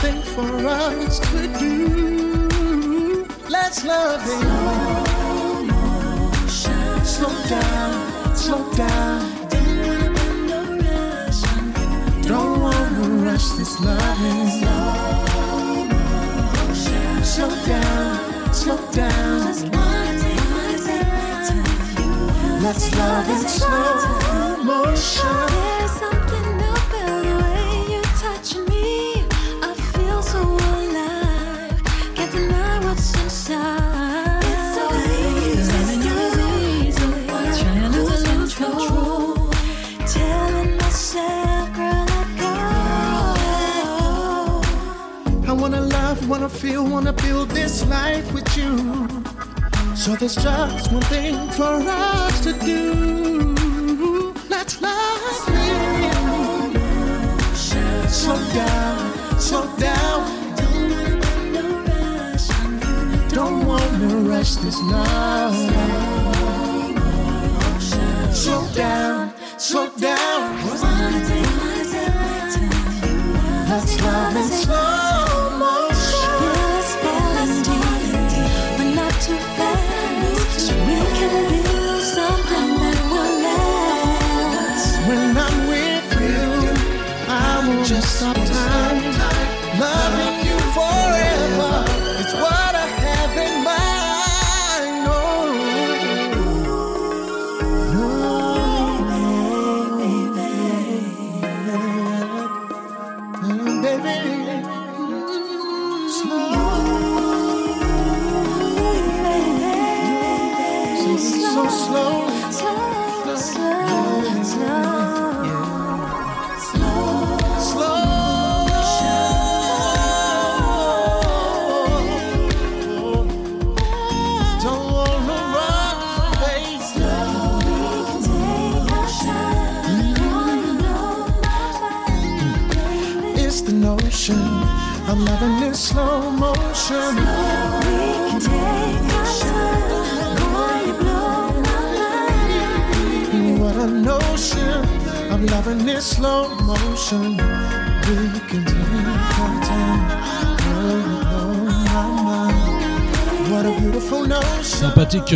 [0.02, 0.49] Just one thing for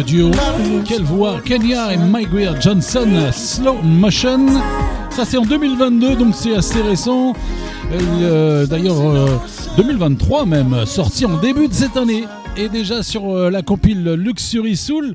[0.04, 0.30] duo.
[0.84, 4.46] Quelle voix Kenya et Mike Weir Johnson, Slow Motion.
[5.10, 7.34] Ça, c'est en 2022, donc c'est assez récent.
[7.92, 9.26] Euh, D'ailleurs, euh,
[9.76, 12.24] 2023 même, sorti en début de cette année.
[12.56, 15.14] Et déjà sur euh, la compile Luxury Soul.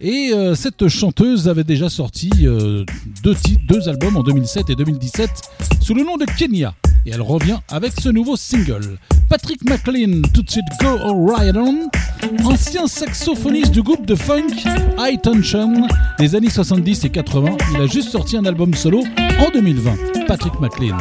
[0.00, 2.84] Et euh, cette chanteuse avait déjà sorti euh,
[3.22, 3.36] deux
[3.68, 5.30] deux albums en 2007 et 2017
[5.80, 6.74] sous le nom de Kenya.
[7.06, 8.98] Et elle revient avec ce nouveau single.
[9.28, 11.88] Patrick McLean, tout de suite Go Right On,
[12.46, 14.48] ancien saxophoniste du groupe de funk
[14.98, 15.86] High Tension
[16.18, 17.56] des années 70 et 80.
[17.74, 19.02] Il a juste sorti un album solo
[19.38, 20.26] en 2020.
[20.26, 20.96] Patrick McLean.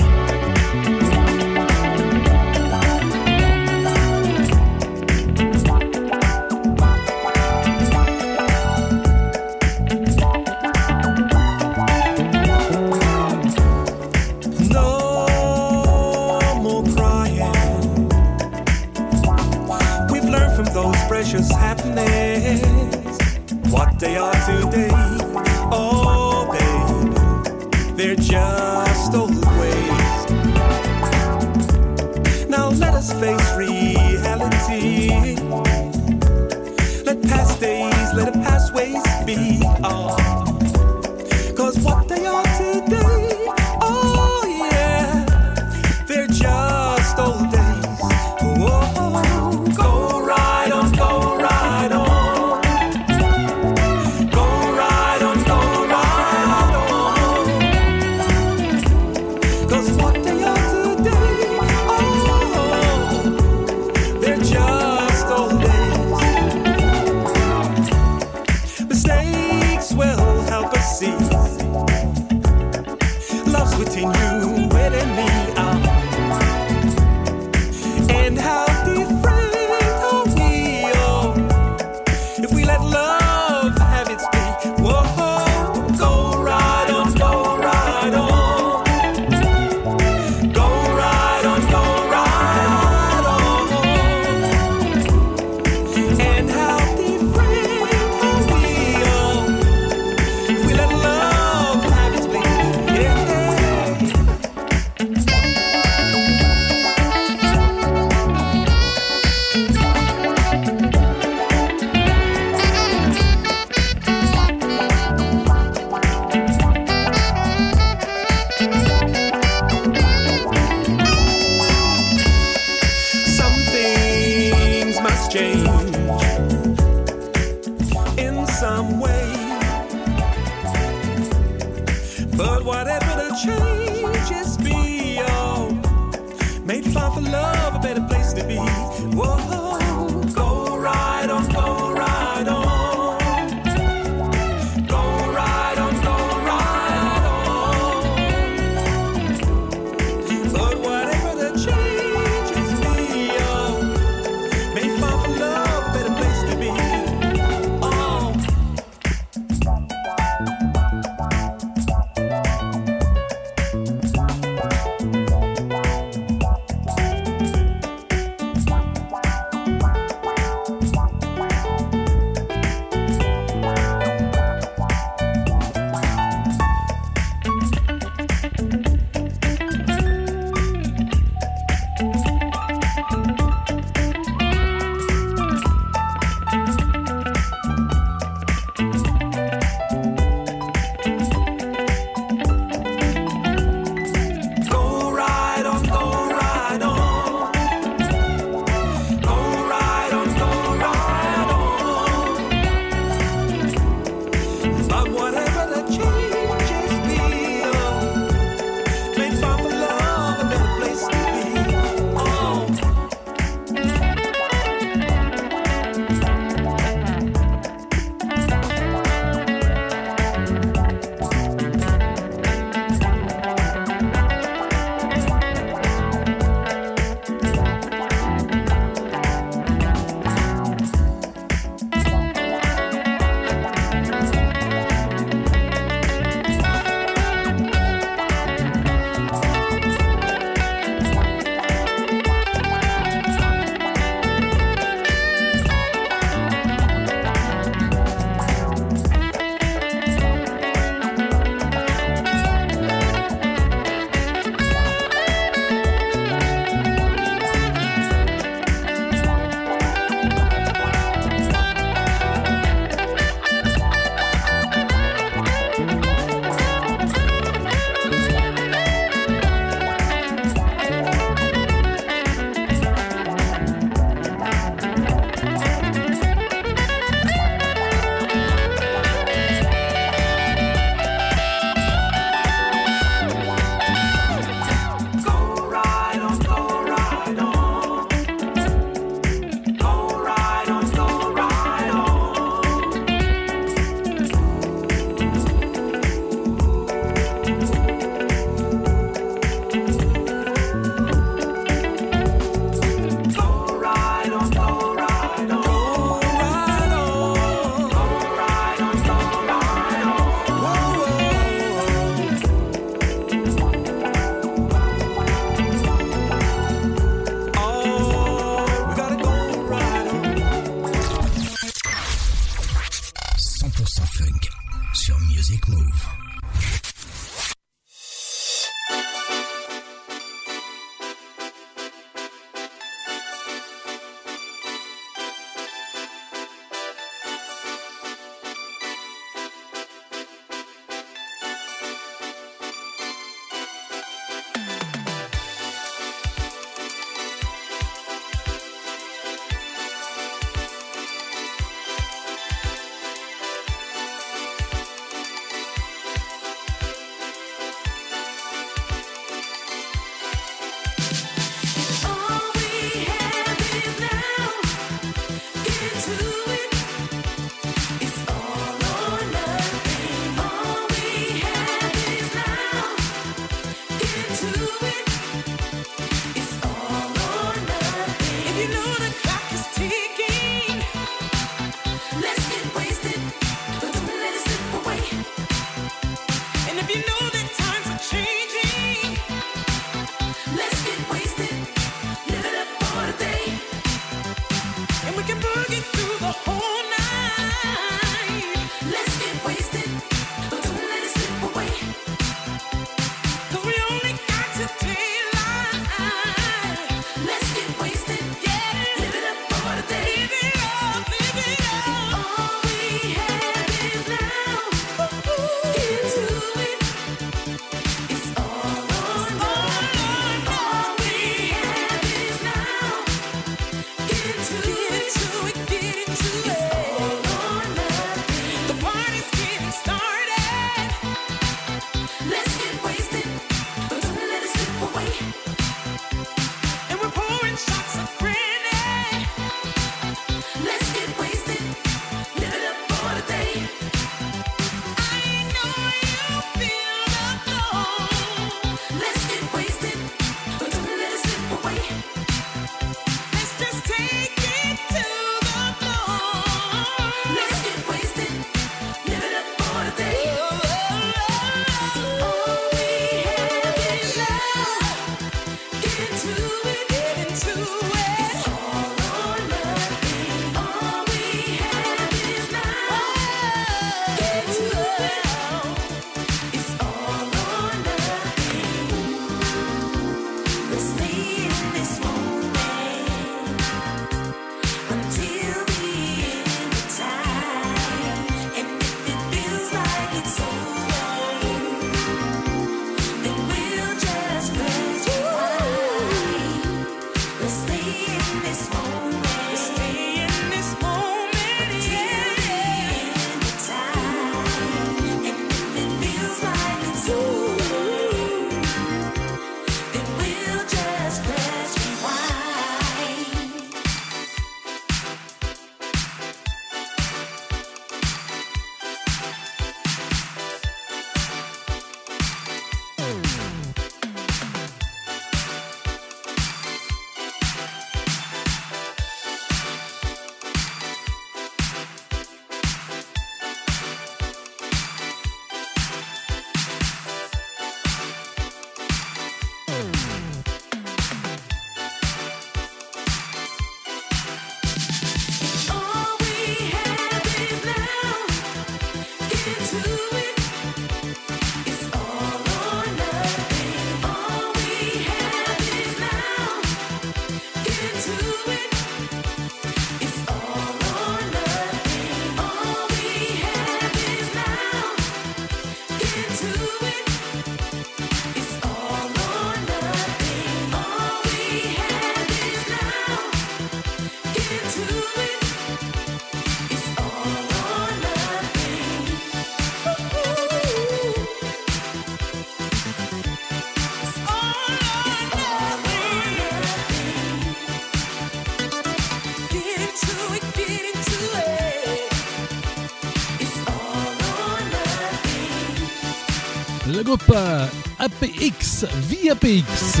[597.10, 600.00] APX, VAPX,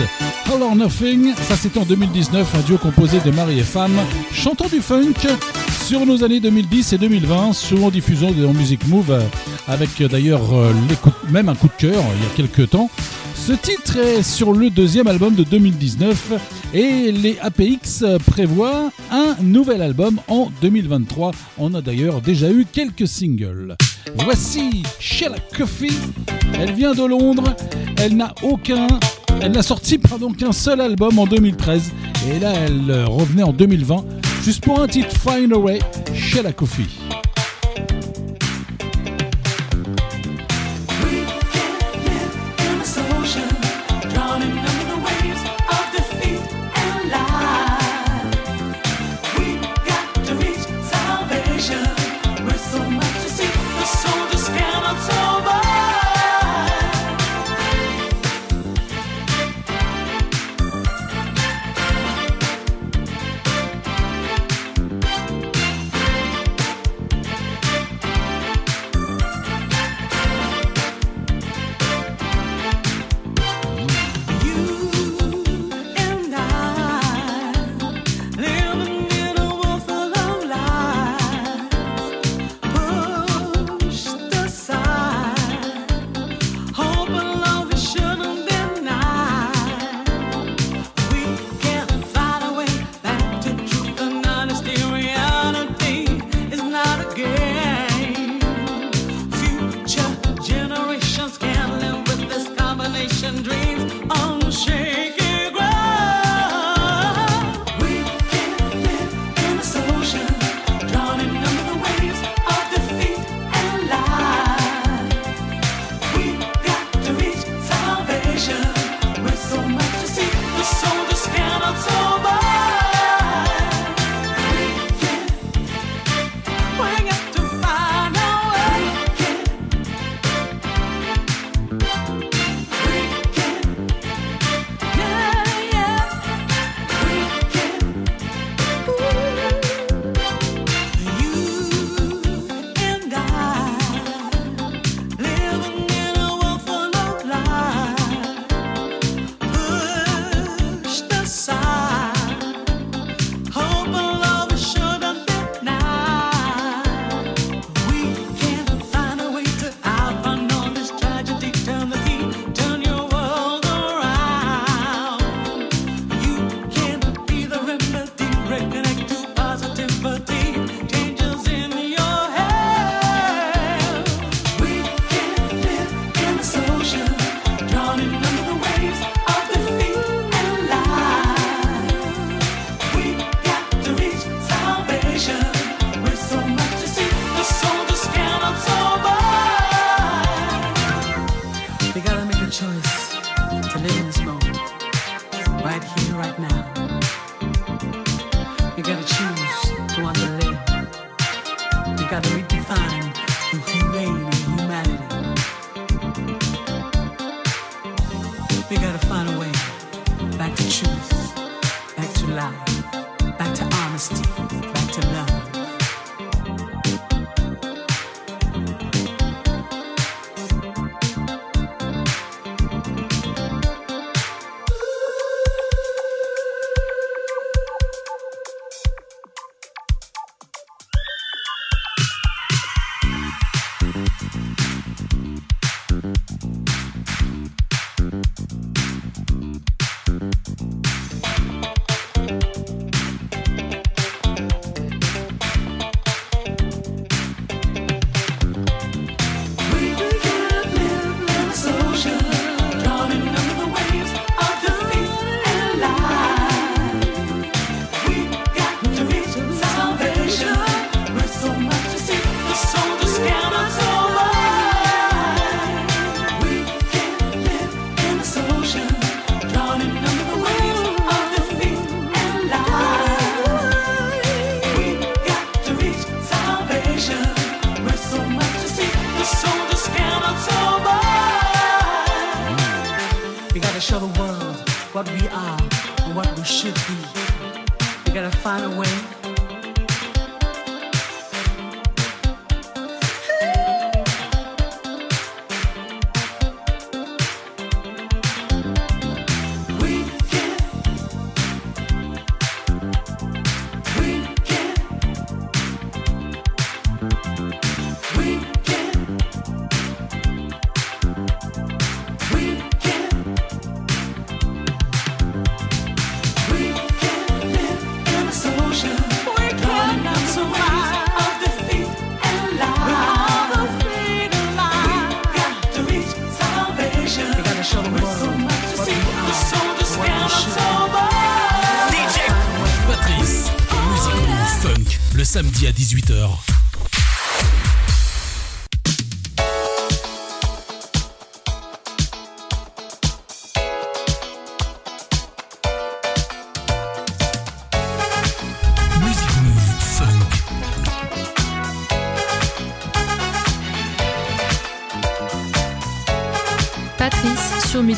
[0.52, 3.98] All or Nothing, ça c'était en 2019, un duo composé de mari et femme,
[4.30, 5.14] chantant du funk
[5.86, 9.22] sur nos années 2010 et 2020, souvent diffusant dans Music Move,
[9.68, 10.70] avec euh, d'ailleurs euh,
[11.30, 12.90] même un coup de cœur il y a quelques temps.
[13.34, 16.32] Ce titre est sur le deuxième album de 2019
[16.74, 21.30] et les APX prévoient un nouvel album en 2023.
[21.56, 23.76] On a d'ailleurs déjà eu quelques singles.
[24.16, 25.96] Voici Sheila Coffee
[26.54, 27.54] elle vient de Londres.
[27.96, 28.86] Elle n'a aucun.
[29.40, 29.98] Elle n'a sorti
[30.36, 31.92] qu'un seul album en 2013.
[32.30, 34.04] Et là, elle revenait en 2020
[34.42, 35.78] juste pour un titre Find Away
[36.14, 36.97] chez la Coffee.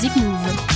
[0.02, 0.69] Music Move.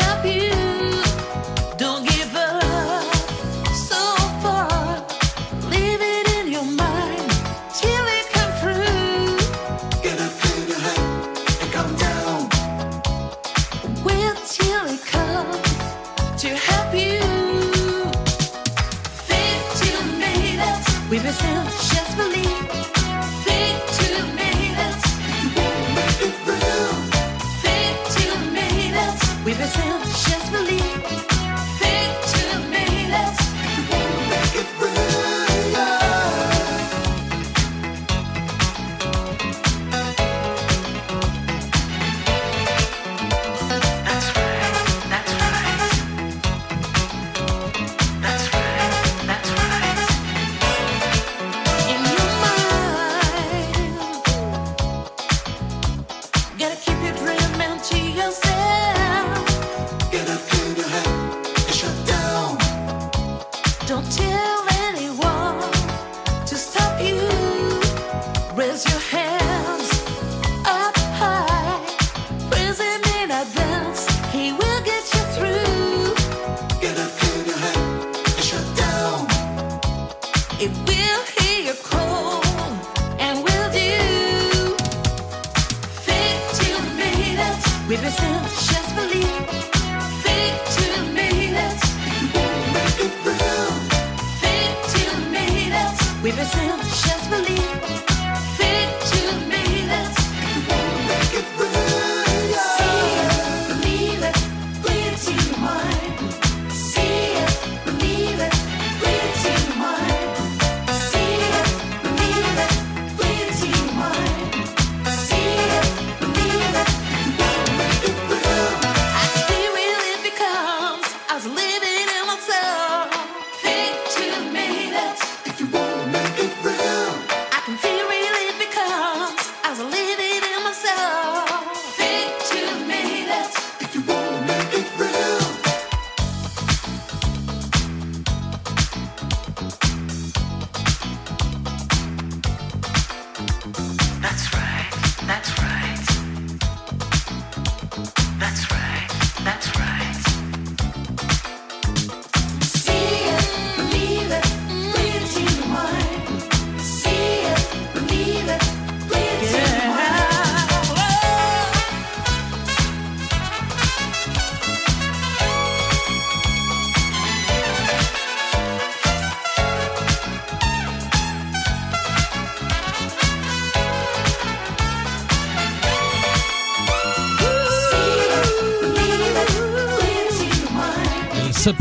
[0.00, 0.67] help you.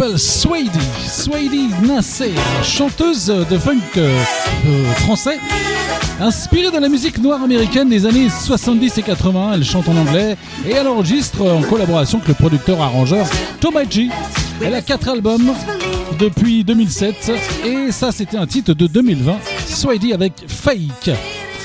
[0.08, 2.32] s'appelle Swady, Swady Nassé,
[2.64, 5.38] chanteuse de funk euh, français.
[6.20, 10.38] Inspirée de la musique noire américaine des années 70 et 80, elle chante en anglais
[10.66, 13.28] et elle enregistre en collaboration avec le producteur-arrangeur
[13.60, 14.10] Thomas G.
[14.64, 15.54] Elle a quatre albums
[16.20, 17.32] depuis 2007
[17.66, 21.12] et ça c'était un titre de 2020, Swady avec Fake.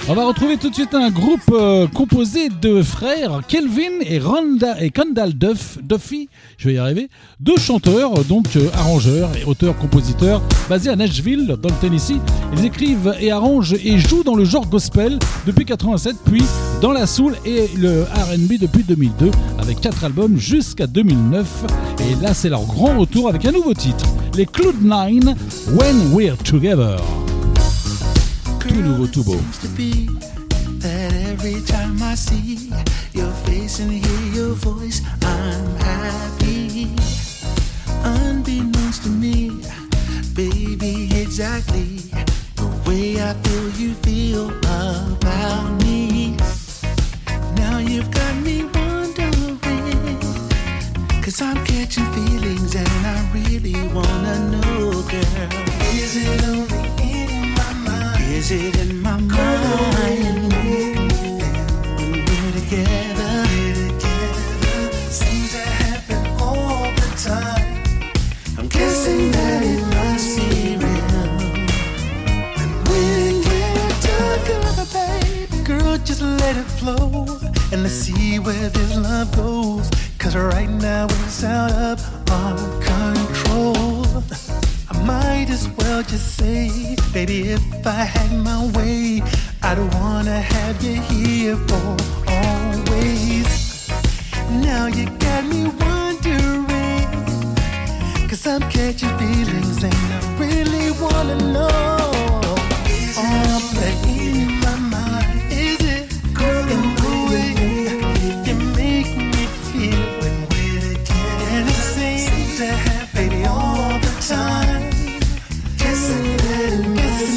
[0.08, 4.82] On va retrouver tout de suite un groupe euh, composé de frères Kelvin et Rhonda
[4.82, 6.21] et Condal Duff, Duffy
[6.62, 7.08] je vais y arriver,
[7.40, 12.20] deux chanteurs, euh, donc euh, arrangeurs et auteurs-compositeurs, basés à Nashville, dans le Tennessee.
[12.56, 16.44] Ils écrivent et arrangent et jouent dans le genre gospel depuis 87, puis
[16.80, 21.64] dans la soul et le RB depuis 2002, avec quatre albums jusqu'à 2009.
[21.98, 24.06] Et là, c'est leur grand retour avec un nouveau titre,
[24.36, 25.34] les Cloud Nine,
[25.72, 26.96] When We're Together.
[28.60, 29.40] Tout nouveau, tout beau.
[43.32, 43.61] happy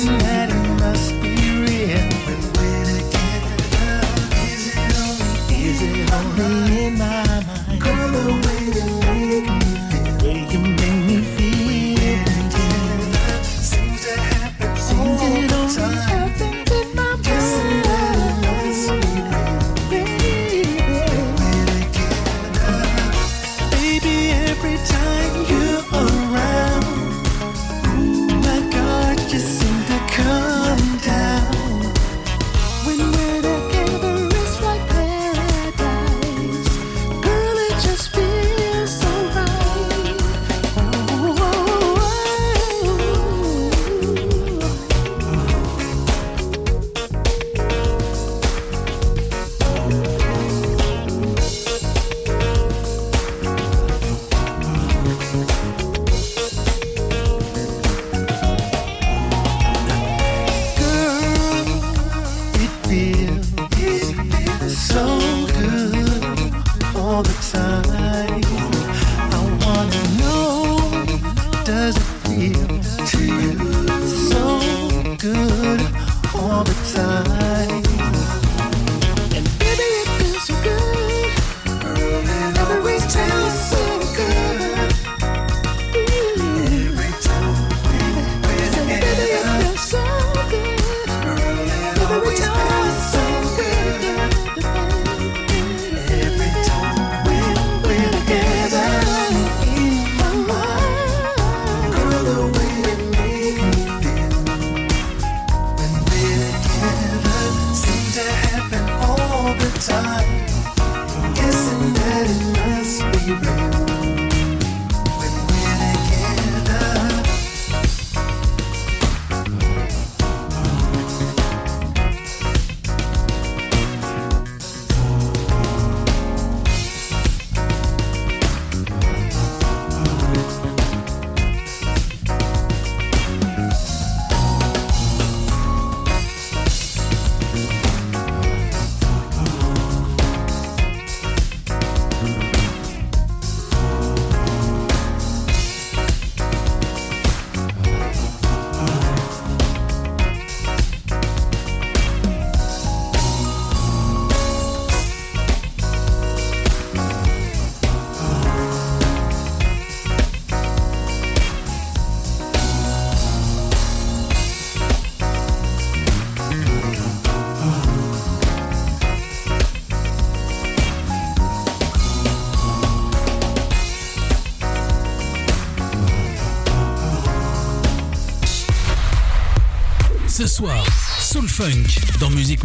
[0.05, 0.34] Graceland.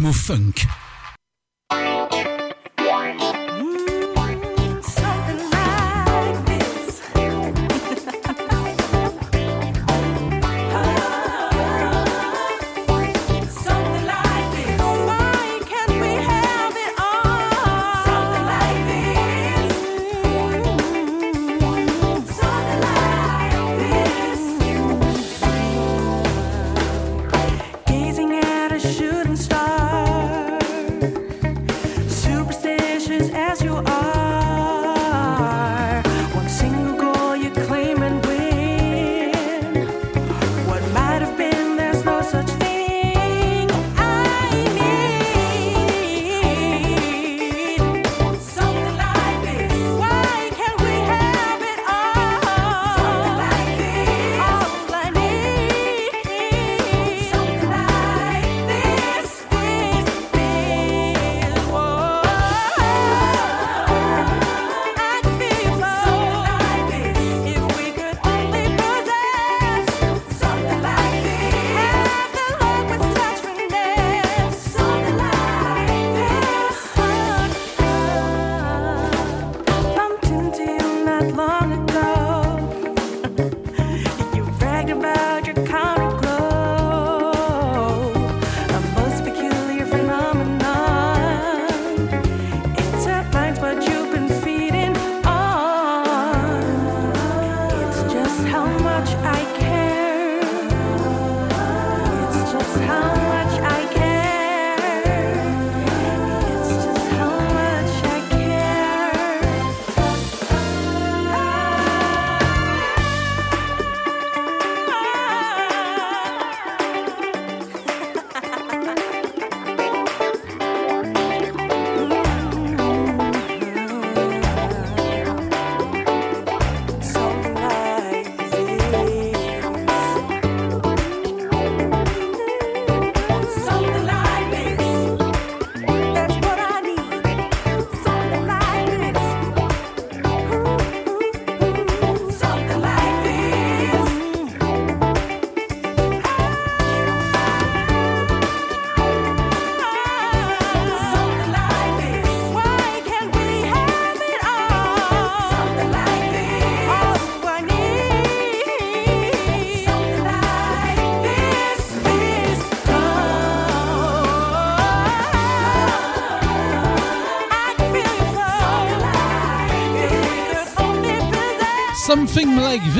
[0.01, 0.80] Music Move Funk.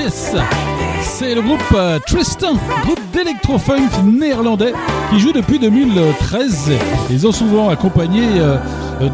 [0.09, 2.53] C'est le groupe euh, Tristan,
[2.83, 4.73] groupe d'électro-funk néerlandais
[5.11, 6.71] qui joue depuis 2013.
[7.11, 8.57] Ils ont souvent accompagné euh,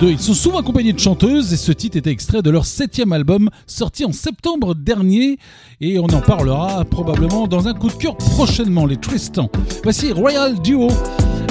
[0.01, 3.49] ils sont souvent accompagnés de chanteuses et ce titre était extrait de leur septième album
[3.65, 5.39] sorti en septembre dernier
[5.81, 9.49] et on en parlera probablement dans un coup de cœur prochainement les Tristan.
[9.83, 10.87] Voici Royal Duo.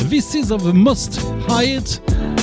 [0.08, 2.02] This is of the most height.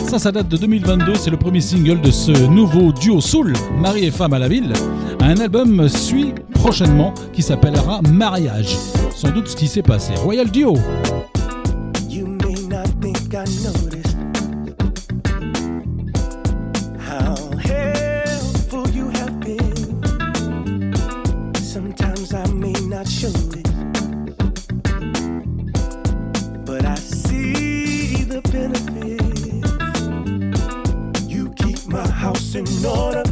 [0.09, 1.15] Ça, ça date de 2022.
[1.15, 4.73] C'est le premier single de ce nouveau duo soul, mari et femme à la ville.
[5.25, 8.75] Un album suit prochainement qui s'appellera Mariage.
[9.15, 10.13] Sans doute ce qui s'est passé.
[10.15, 10.75] Royal Duo.
[12.09, 14.17] You may not think I noticed
[16.99, 20.01] how helpful you have been.
[21.55, 23.65] Sometimes I may not show it,
[26.65, 29.21] but I see the benefit.
[31.29, 33.22] You keep my house in order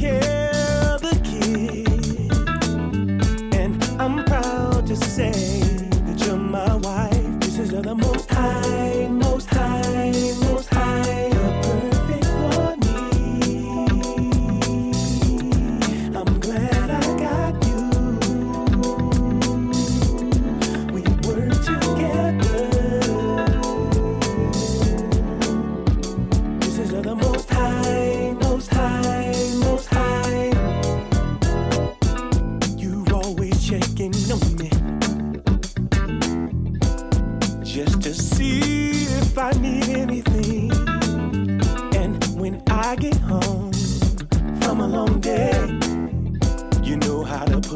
[0.00, 2.32] care the kids.
[3.54, 5.59] And I'm proud to say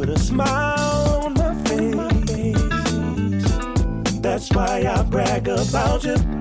[0.05, 2.61] put a smile on my face.
[4.21, 6.34] That's why I brag about you.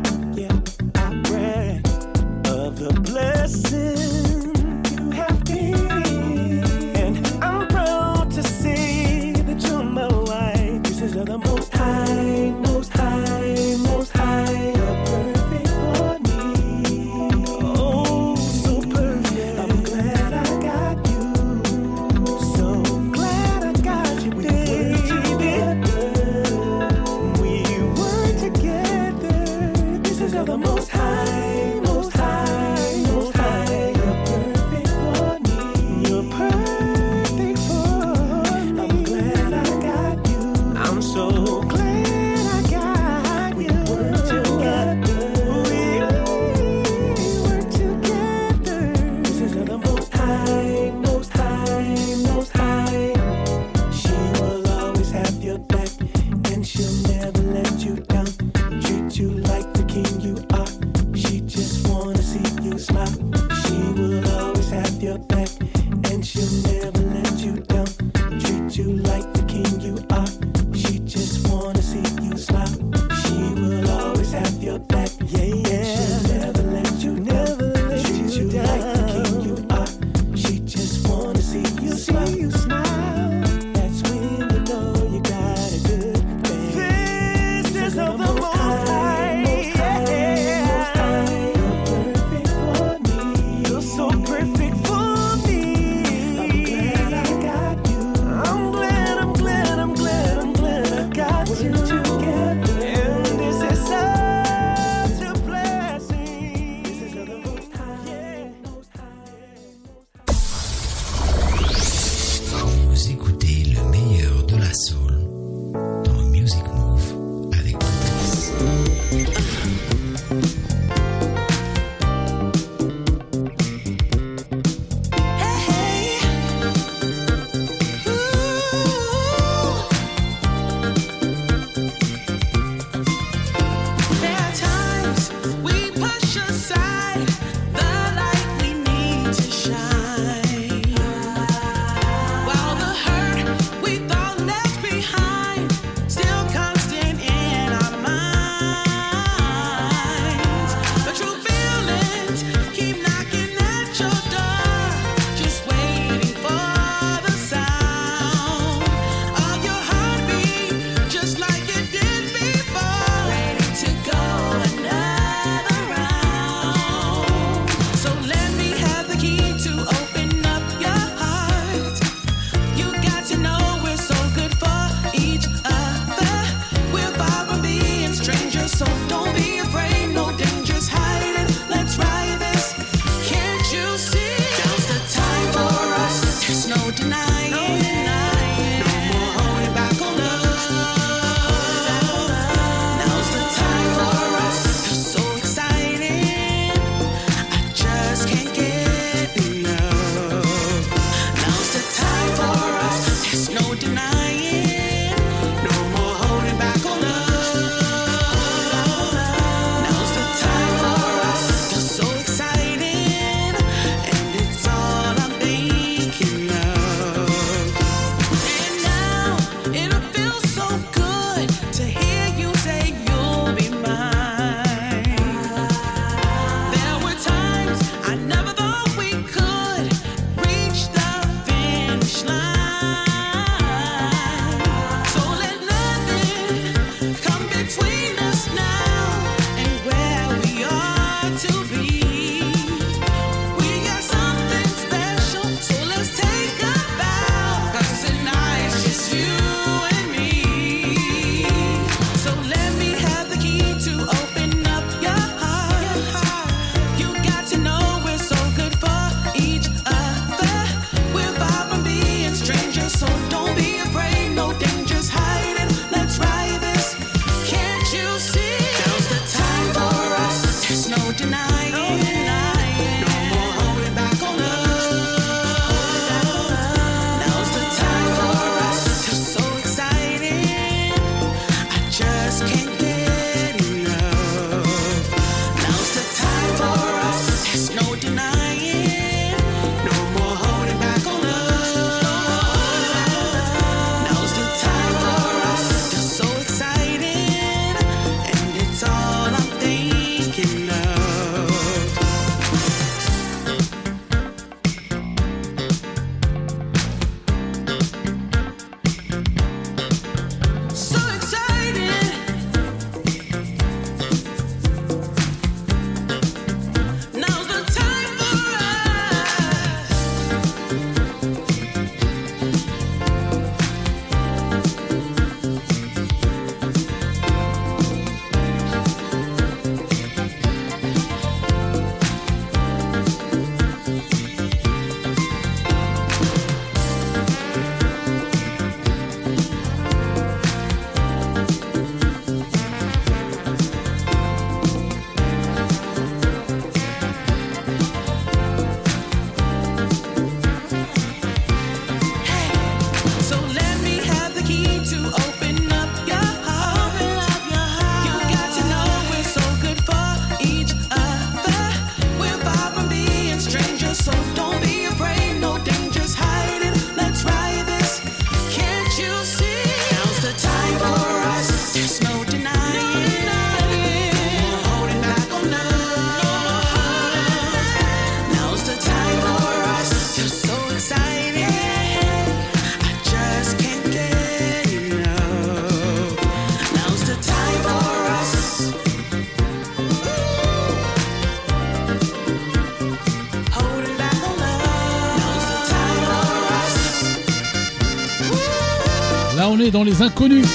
[399.71, 400.47] dans Les Inconnus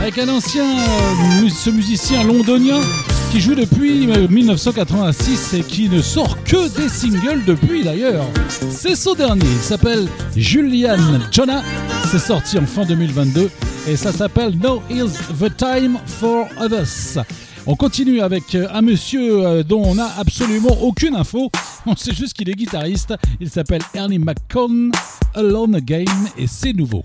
[0.00, 0.64] avec un ancien
[1.48, 2.80] ce musicien londonien
[3.30, 8.24] qui joue depuis euh, 1986 et qui ne sort que des singles depuis d'ailleurs.
[8.70, 10.06] C'est son dernier, il s'appelle
[10.36, 10.96] Julian
[11.30, 11.62] Jonah,
[12.10, 13.50] c'est sorti en fin 2022
[13.88, 17.24] et ça s'appelle No Is the Time for Others.
[17.66, 21.50] On continue avec euh, un monsieur euh, dont on n'a absolument aucune info.
[21.86, 23.14] On sait juste qu'il est guitariste.
[23.38, 24.92] Il s'appelle Ernie McCone,
[25.34, 26.04] Alone Again,
[26.36, 27.02] et c'est nouveau.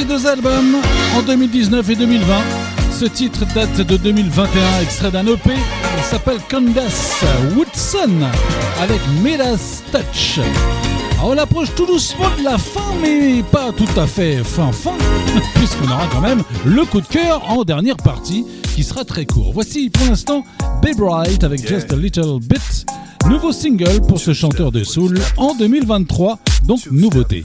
[0.00, 0.76] deux albums
[1.14, 2.26] en 2019 et 2020.
[2.98, 5.50] Ce titre date de 2021, extrait d'un EP.
[5.50, 7.22] Il s'appelle Candace
[7.54, 8.10] Woodson
[8.80, 10.40] avec Medas Touch.
[11.18, 14.96] Ah, on approche tout doucement de la fin, mais pas tout à fait fin-fin,
[15.54, 19.52] puisqu'on aura quand même le coup de cœur en dernière partie qui sera très court.
[19.52, 20.44] Voici pour l'instant
[20.82, 21.66] Babe Bright avec.
[21.68, 22.86] Just a Little Bit,
[23.28, 27.42] nouveau single pour ce chanteur de soul en 2023, donc nouveauté.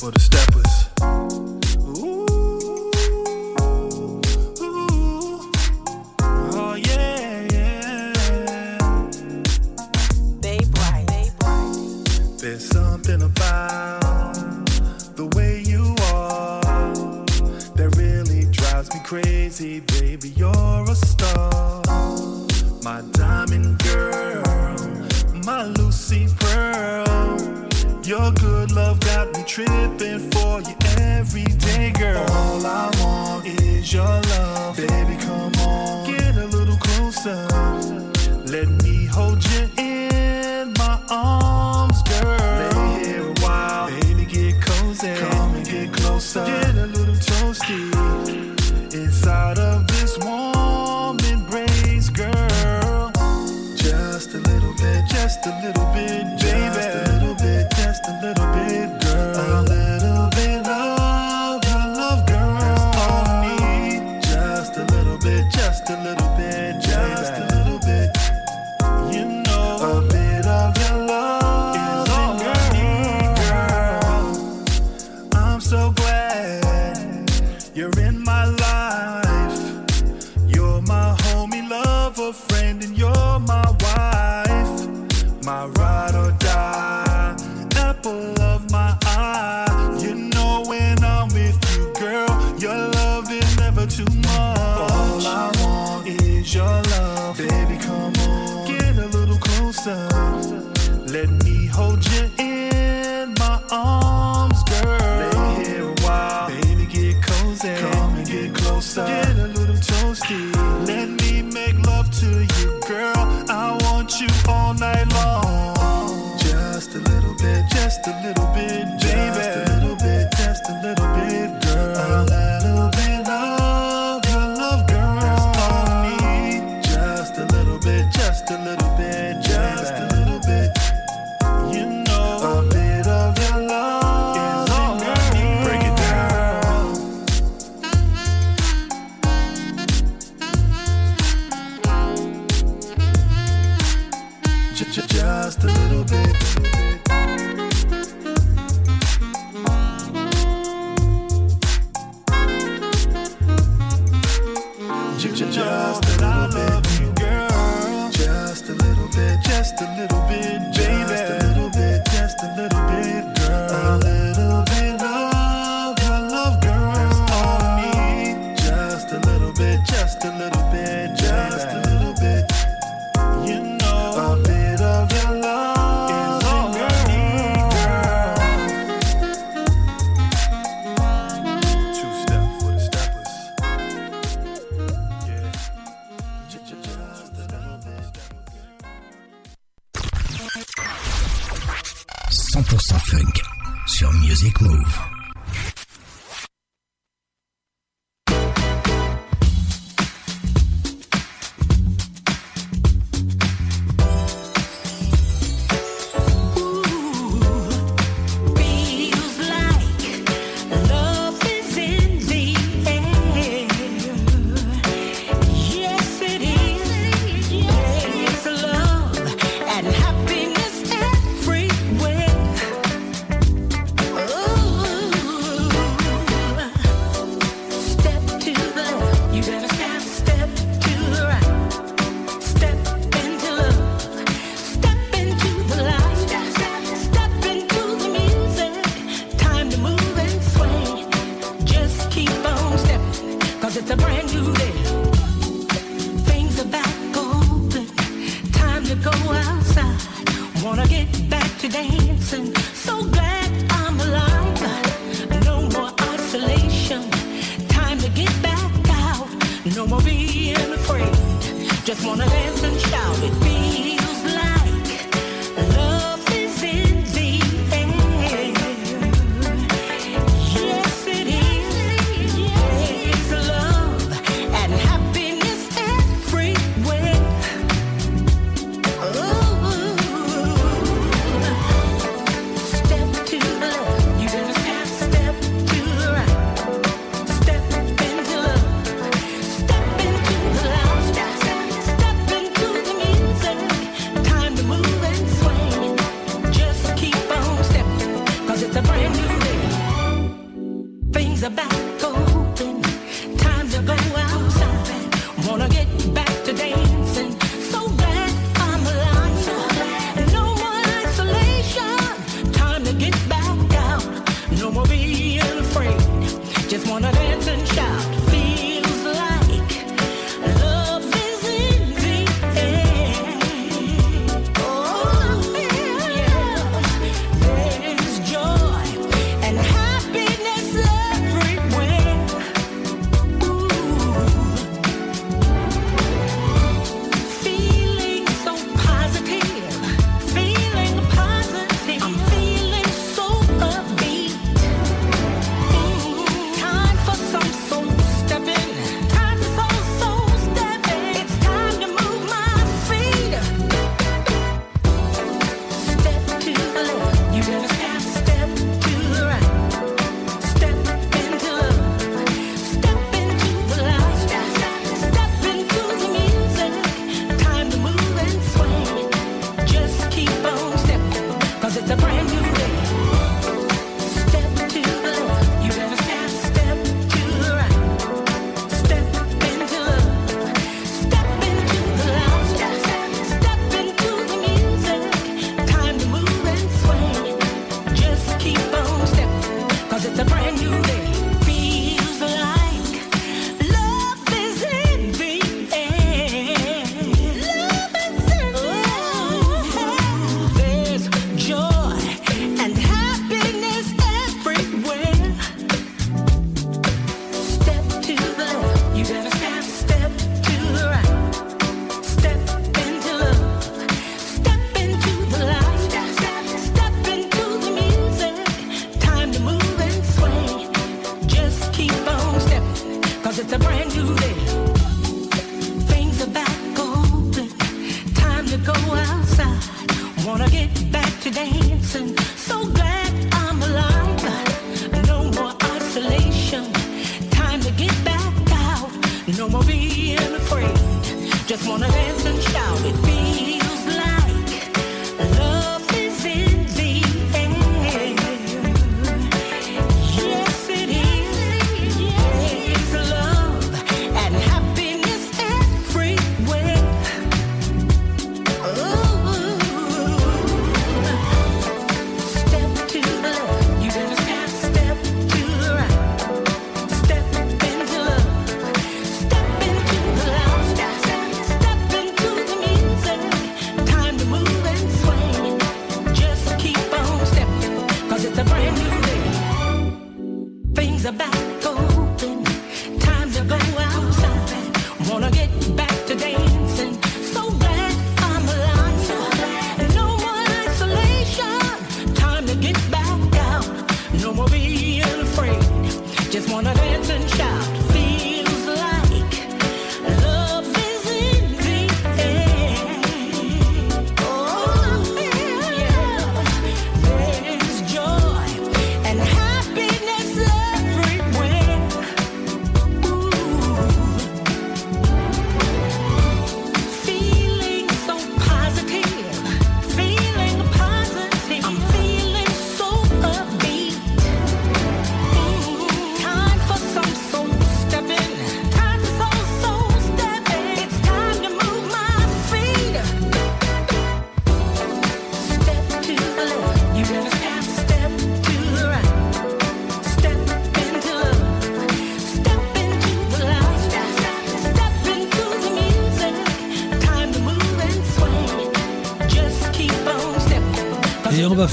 [192.77, 193.41] 100%
[193.87, 195.06] sur Music Move.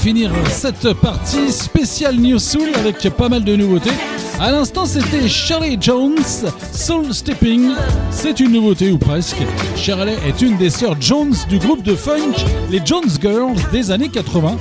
[0.05, 3.89] Finir cette partie spéciale New Soul avec pas mal de nouveautés.
[4.39, 6.21] À l'instant, c'était Shirley Jones,
[6.71, 7.71] Soul Stepping.
[8.11, 9.37] C'est une nouveauté ou presque.
[9.75, 12.35] Shirley est une des sœurs Jones du groupe de funk,
[12.69, 14.57] les Jones Girls des années 80.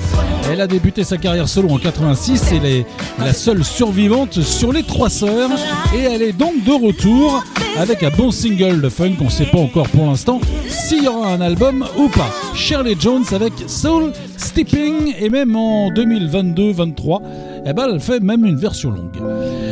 [0.51, 2.87] Elle a débuté sa carrière solo en 86 et elle est
[3.19, 5.51] la seule survivante sur les trois sœurs.
[5.95, 7.45] Et elle est donc de retour
[7.77, 9.17] avec un bon single de funk.
[9.21, 12.31] On ne sait pas encore pour l'instant s'il y aura un album ou pas.
[12.55, 14.13] Shirley Jones avec Soul
[14.57, 17.21] Et même en 2022-23,
[17.67, 19.17] eh ben, elle fait même une version longue.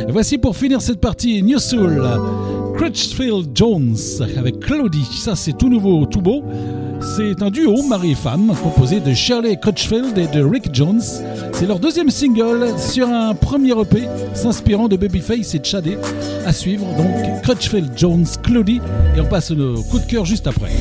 [0.09, 2.03] Voici pour finir cette partie New Soul,
[2.75, 3.95] Crutchfield Jones
[4.37, 5.07] avec Claudie.
[5.19, 6.43] Ça c'est tout nouveau, tout beau.
[7.15, 11.01] C'est un duo mari et femme composé de Shirley Crutchfield et de Rick Jones.
[11.53, 14.03] C'est leur deuxième single sur un premier EP
[14.33, 15.97] s'inspirant de Babyface et de Shadé.
[16.45, 18.81] À suivre donc Crutchfield Jones, Claudie
[19.15, 20.71] et on passe le coup de cœur juste après.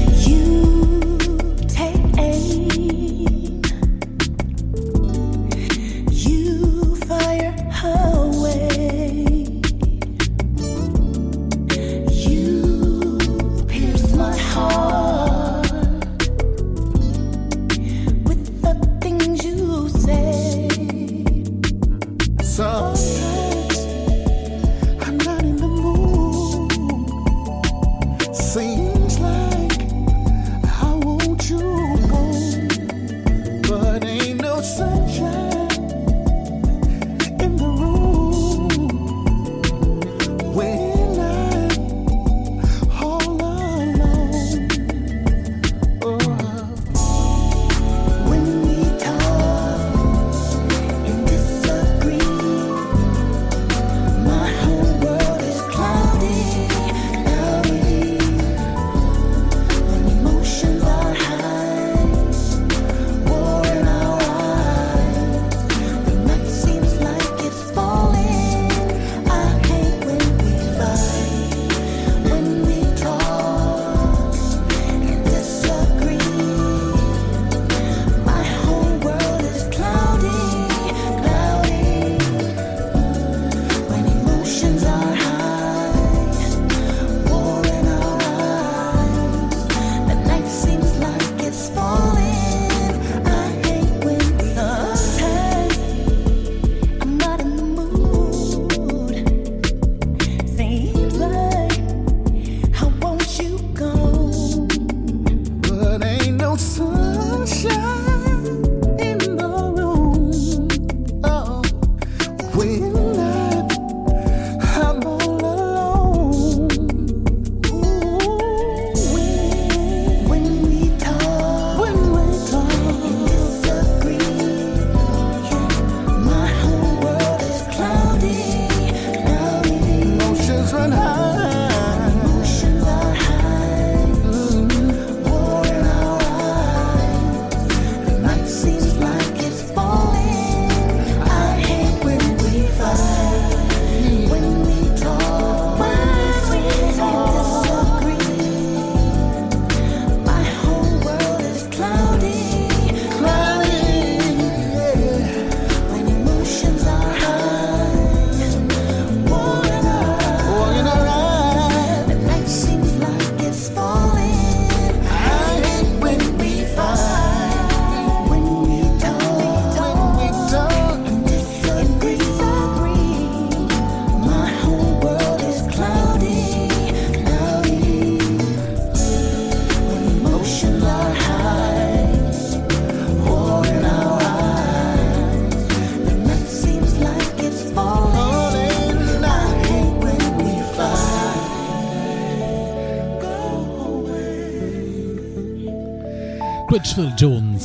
[197.16, 197.58] Jones.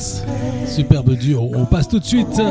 [0.66, 1.52] Superbe duo.
[1.56, 2.42] On passe tout de suite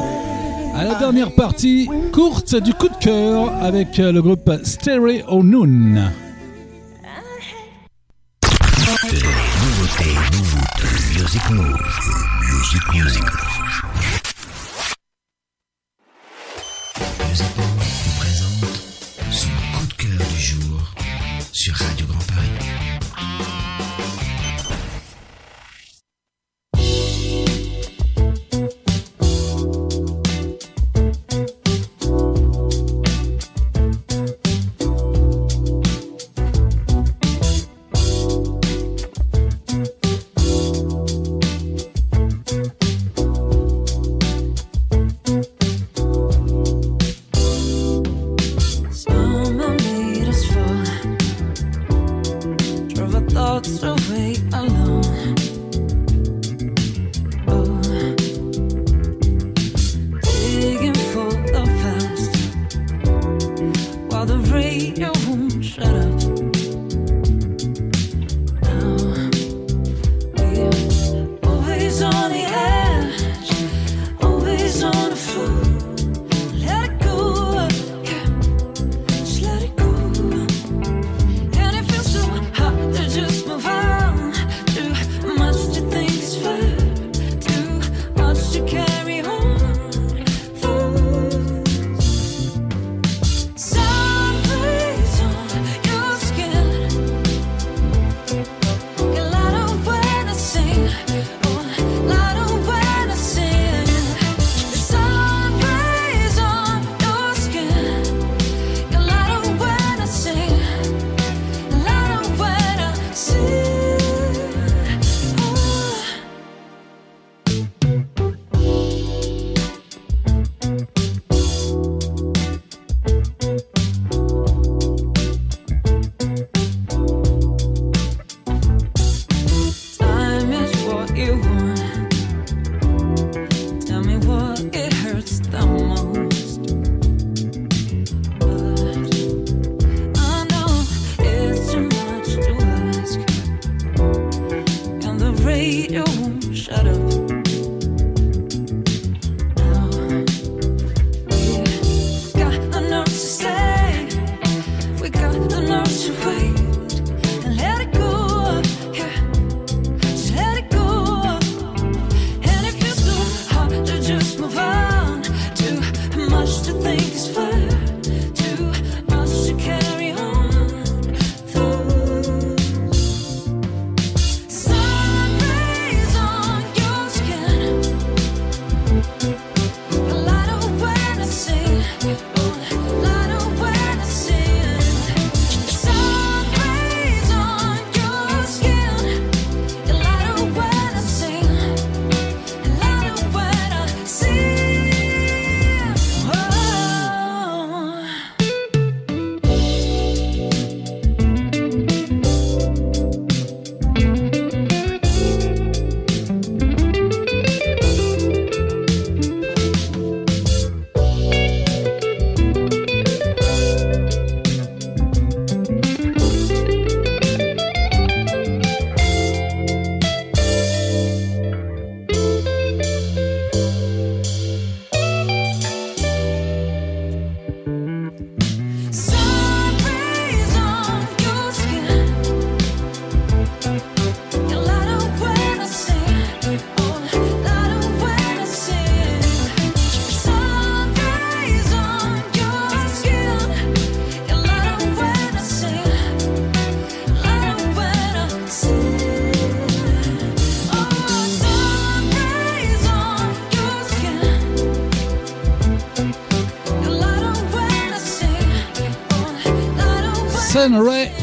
[0.74, 6.10] à la dernière partie courte du coup de cœur avec le groupe Stereo Noon.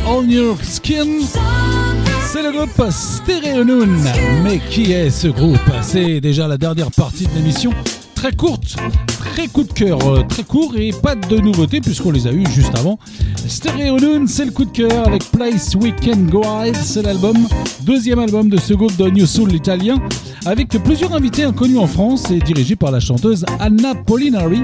[0.07, 1.19] On Your Skin.
[2.31, 3.89] C'est le groupe Stereo Noon.
[4.41, 5.59] Mais qui est ce groupe?
[5.81, 7.72] C'est déjà la dernière partie de l'émission.
[8.15, 12.25] Très courte, très coup de cœur, euh, très court et pas de nouveautés puisqu'on les
[12.25, 12.97] a eus juste avant.
[13.45, 16.77] Stereo Noon, c'est le coup de cœur avec Place We Can Go Hide.
[16.81, 17.35] C'est l'album,
[17.81, 19.97] deuxième album de ce groupe de New Soul italien
[20.45, 24.61] avec plusieurs invités inconnus en France et dirigé par la chanteuse Anna Polinari.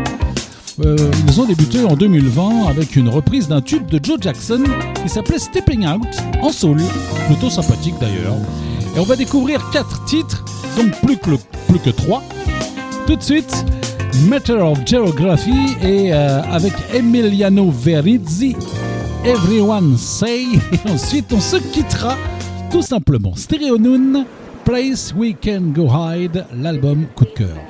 [0.86, 0.96] Euh,
[1.28, 4.64] ils ont débuté en 2020 avec une reprise d'un tube de Joe Jackson
[5.04, 6.08] qui s'appelait Stepping Out
[6.42, 6.78] en soul,
[7.28, 8.36] plutôt sympathique d'ailleurs.
[8.96, 10.46] Et on va découvrir quatre titres,
[10.78, 12.24] donc plus que, trois.
[13.08, 13.66] Tout de suite,
[14.30, 18.56] Matter of Geography et euh, avec Emiliano Verizzi,
[19.26, 20.46] Everyone Say.
[20.72, 22.16] Et ensuite, on se quittera
[22.72, 23.36] tout simplement.
[23.36, 24.26] Stereo Noon,
[24.64, 27.69] Place We Can Go Hide, l'album coup de cœur.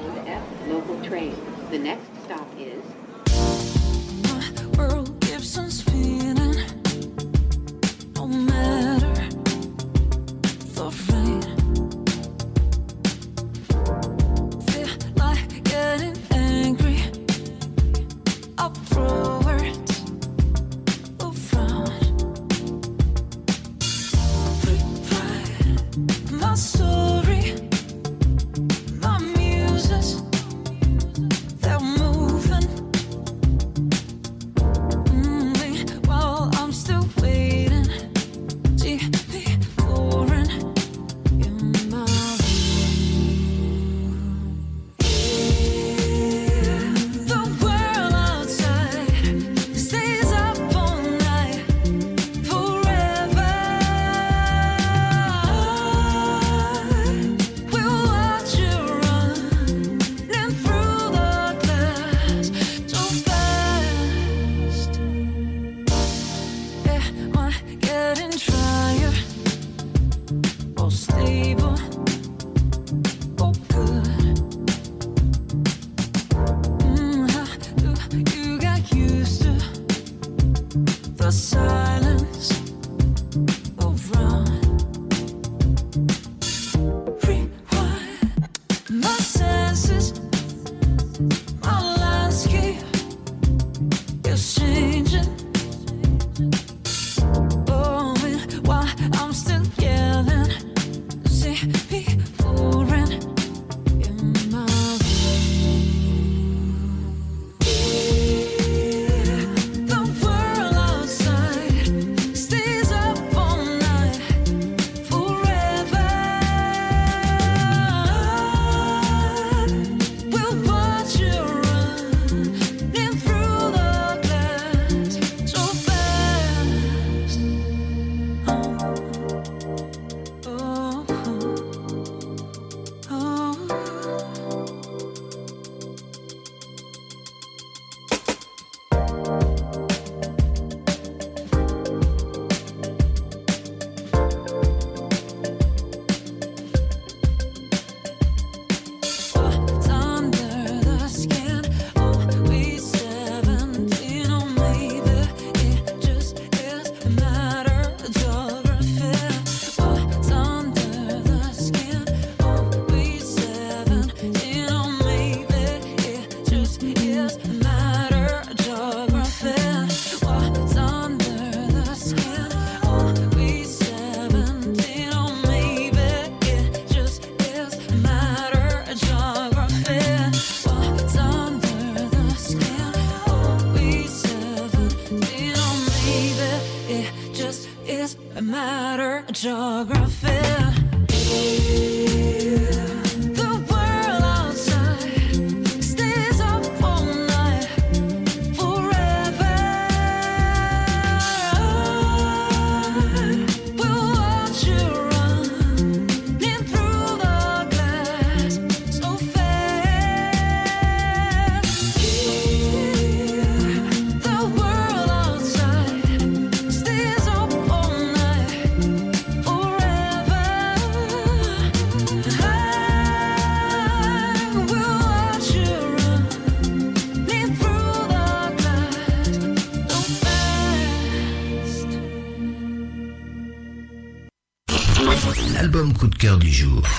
[236.59, 236.98] beijo.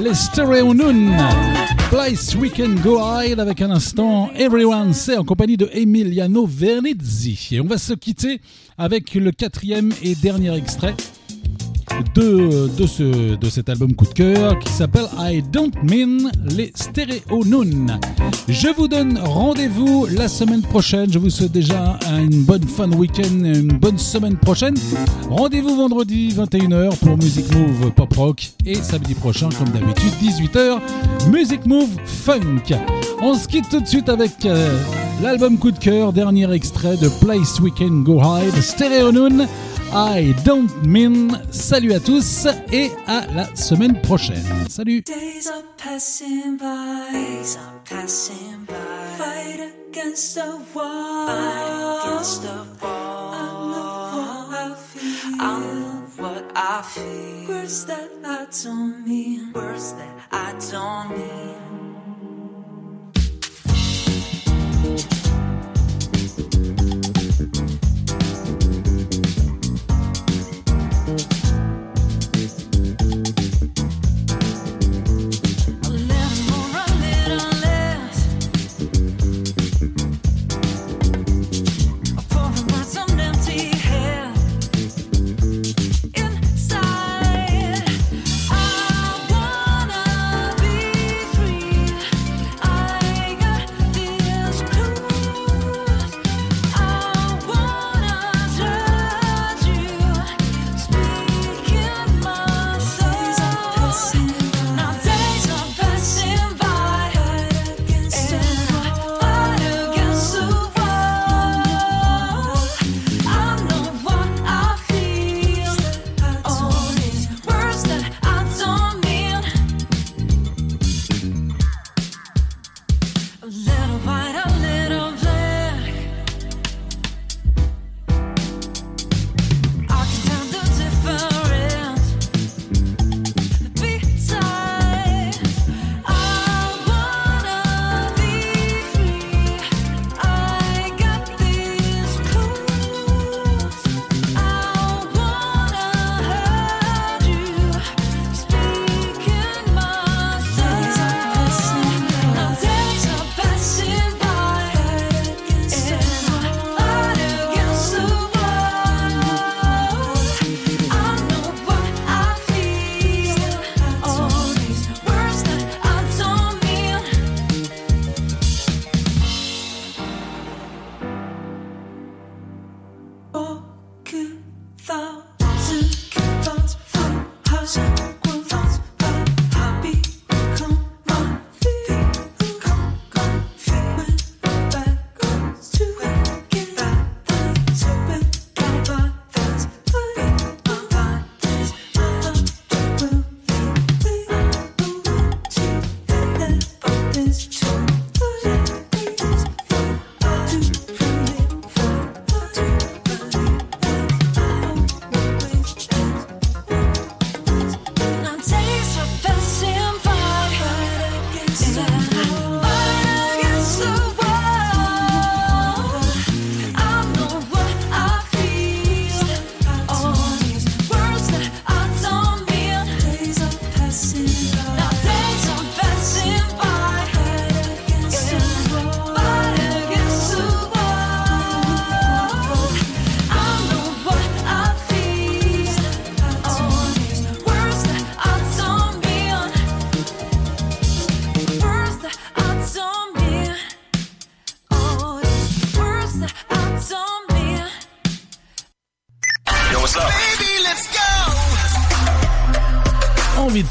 [0.00, 0.74] Les Stereo.
[1.90, 7.48] Place We Can Go Hide avec un instant Everyone Say en compagnie de Emiliano Vernizzi.
[7.52, 8.40] Et on va se quitter
[8.78, 10.94] avec le quatrième et dernier extrait
[12.14, 17.44] de, ce, de cet album coup de cœur qui s'appelle I Don't Mean les Stereo
[17.44, 17.86] Noon.
[18.48, 21.12] Je vous donne rendez-vous la semaine prochaine.
[21.12, 24.74] Je vous souhaite déjà une bonne fin week-end, une bonne semaine prochaine.
[25.28, 30.78] Rendez-vous vendredi 21h pour Music Move Pop Rock et samedi prochain, comme d'habitude, 18h,
[31.30, 32.74] Music Move Funk.
[33.22, 34.78] On se quitte tout de suite avec euh,
[35.22, 39.46] l'album coup de cœur, dernier extrait de Place We Can Go Hide, Stereo Noon.
[39.92, 41.32] I don't mean.
[41.50, 44.44] Salut à tous et à la semaine prochaine.
[44.68, 45.02] Salut.
[45.02, 47.10] Days are passing by.
[47.12, 48.74] Days are passing by.
[49.18, 51.26] Fight against the wall.
[51.26, 53.34] Fight against the wall.
[55.42, 57.48] I know what I feel.
[57.48, 59.52] Words that I don't mean.
[59.52, 61.59] Words that I don't mean.